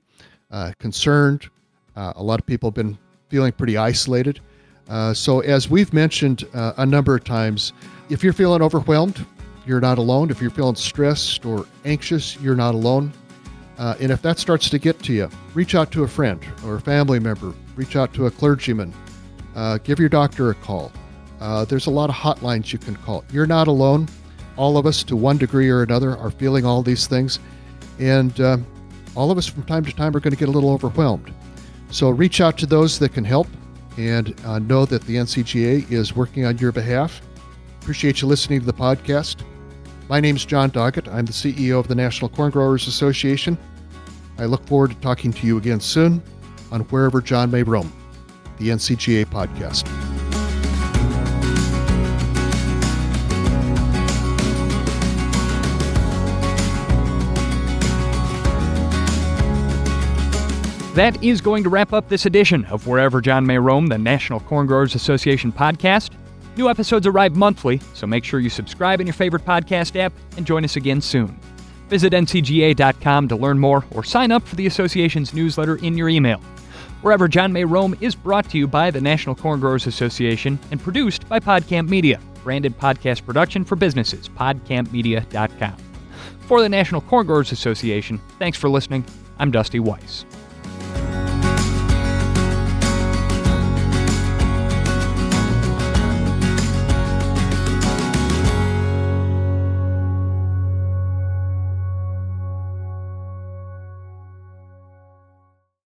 uh, 0.51 0.73
concerned. 0.79 1.49
a 1.97 2.23
lot 2.23 2.39
of 2.39 2.47
people 2.47 2.69
have 2.69 2.75
been 2.75 2.99
feeling 3.29 3.53
pretty 3.53 3.77
isolated. 3.79 4.41
Uh, 4.89 5.13
so, 5.13 5.41
as 5.41 5.69
we've 5.69 5.93
mentioned 5.93 6.45
uh, 6.55 6.73
a 6.77 6.87
number 6.87 7.15
of 7.15 7.25
times, 7.25 7.73
if 8.09 8.23
you're 8.23 8.33
feeling 8.33 8.63
overwhelmed, 8.63 9.25
you're 9.67 9.81
not 9.81 9.99
alone. 9.99 10.31
If 10.31 10.41
you're 10.41 10.51
feeling 10.51 10.77
stressed 10.77 11.45
or 11.45 11.67
anxious, 11.85 12.41
you're 12.41 12.57
not 12.57 12.75
alone. 12.75 13.13
Uh, 13.79 13.95
and 14.01 14.11
if 14.11 14.23
that 14.23 14.39
starts 14.39 14.71
to 14.71 14.79
get 14.79 15.03
to 15.03 15.13
you, 15.13 15.29
reach 15.55 15.75
out 15.75 15.91
to 15.93 16.05
a 16.05 16.09
friend 16.09 16.41
or 16.65 16.77
a 16.77 16.81
family 16.81 17.19
member, 17.19 17.53
reach 17.75 17.97
out 17.97 18.15
to 18.15 18.27
a 18.27 18.31
clergyman, 18.31 18.95
uh, 19.55 19.79
give 19.79 19.99
your 19.99 20.09
doctor 20.09 20.51
a 20.51 20.55
call. 20.55 20.93
Uh, 21.41 21.65
there's 21.65 21.87
a 21.87 21.91
lot 21.91 22.09
of 22.09 22.17
hotlines 22.17 22.73
you 22.73 22.79
can 22.79 22.97
call. 22.97 23.25
You're 23.31 23.47
not 23.47 23.69
alone. 23.69 24.09
All 24.57 24.79
of 24.79 24.87
us, 24.87 25.03
to 25.05 25.17
one 25.17 25.37
degree 25.37 25.69
or 25.69 25.83
another, 25.83 26.17
are 26.17 26.31
feeling 26.31 26.65
all 26.65 26.83
these 26.83 27.07
things. 27.07 27.39
And 27.99 28.41
uh, 28.41 28.57
all 29.15 29.31
of 29.31 29.37
us 29.37 29.47
from 29.47 29.65
time 29.65 29.85
to 29.85 29.93
time 29.93 30.17
are 30.17 30.21
going 30.21 30.33
to 30.33 30.39
get 30.39 30.49
a 30.49 30.53
little 30.53 30.71
overwhelmed. 30.71 31.33
So 31.91 32.09
reach 32.09 32.41
out 32.41 32.57
to 32.59 32.67
those 32.67 32.99
that 33.01 33.13
can 33.13 33.25
help 33.25 33.49
and 33.99 34.35
uh, 34.45 34.59
know 34.59 34.87
that 34.87 35.03
the 35.03 35.17
NCGA 35.17 35.91
is 35.91 36.17
working 36.17 36.47
on 36.47 36.57
your 36.59 36.73
behalf. 36.73 37.21
Appreciate 37.81 38.23
you 38.23 38.29
listening 38.29 38.61
to 38.61 38.67
the 38.67 38.73
podcast. 38.73 39.43
My 40.09 40.21
name 40.21 40.37
is 40.37 40.45
Jon 40.45 40.71
Doggett. 40.71 41.13
I'm 41.13 41.25
the 41.25 41.33
CEO 41.33 41.81
of 41.81 41.89
the 41.89 41.95
National 41.97 42.29
Corn 42.29 42.53
Growers 42.53 42.87
Association. 42.87 43.59
I 44.39 44.45
look 44.45 44.65
forward 44.67 44.91
to 44.91 44.97
talking 44.99 45.33
to 45.33 45.47
you 45.47 45.59
again 45.59 45.81
soon 45.81 46.23
on 46.71 46.83
Wherever 46.83 47.21
John 47.21 47.51
May 47.51 47.65
Roam, 47.65 47.93
the 48.59 48.69
NCGA 48.69 49.27
podcast. 49.27 49.85
That 60.95 61.23
is 61.23 61.41
going 61.41 61.65
to 61.65 61.69
wrap 61.69 61.93
up 61.93 62.09
this 62.09 62.27
edition 62.27 62.65
of 62.67 62.87
Wherever 62.87 63.21
John 63.21 63.45
May 63.45 63.59
Roam, 63.59 63.89
the 63.89 63.99
National 63.99 64.39
Corn 64.39 64.69
Growers 64.69 64.95
Association 64.95 65.51
podcast. 65.51 66.13
New 66.57 66.71
episodes 66.71 67.07
arrive 67.07 67.37
monthly, 67.37 67.81
so 67.93 68.07
make 68.07 68.25
sure 68.25 68.41
you 68.41 68.49
subscribe 68.49 69.01
in 69.01 69.07
your 69.07 69.15
favorite 69.15 69.45
podcast 69.45 69.95
app 69.97 70.13
and 70.37 70.47
join 70.47 70.65
us 70.65 70.77
again 70.77 71.03
soon. 71.03 71.39
Visit 71.89 72.13
ncga.com 72.15 73.29
to 73.29 73.37
learn 73.37 73.59
more 73.59 73.85
or 73.91 74.03
sign 74.03 74.33
up 74.33 74.47
for 74.47 74.57
the 74.57 74.67
association's 74.67 75.35
newsletter 75.35 75.77
in 75.77 75.99
your 75.99 76.09
email. 76.09 76.39
Wherever 77.03 77.29
John 77.29 77.53
May 77.53 77.65
Roam 77.65 77.95
is 78.01 78.15
brought 78.15 78.49
to 78.51 78.59
you 78.59 78.67
by 78.67 78.91
the 78.91 79.01
National 79.01 79.35
Corn 79.35 79.61
Growers 79.61 79.87
Association 79.87 80.59
and 80.71 80.81
produced 80.81 81.29
by 81.29 81.39
Podcamp 81.39 81.89
Media, 81.89 82.19
branded 82.43 82.77
podcast 82.79 83.25
production 83.27 83.65
for 83.65 83.77
businesses, 83.77 84.29
podcampmedia.com. 84.29 85.77
For 86.41 86.63
the 86.63 86.69
National 86.69 87.03
Corn 87.03 87.27
Growers 87.27 87.53
Association, 87.53 88.19
thanks 88.39 88.57
for 88.57 88.71
listening. 88.71 89.05
I'm 89.39 89.51
Dusty 89.51 89.79
Weiss. 89.79 90.25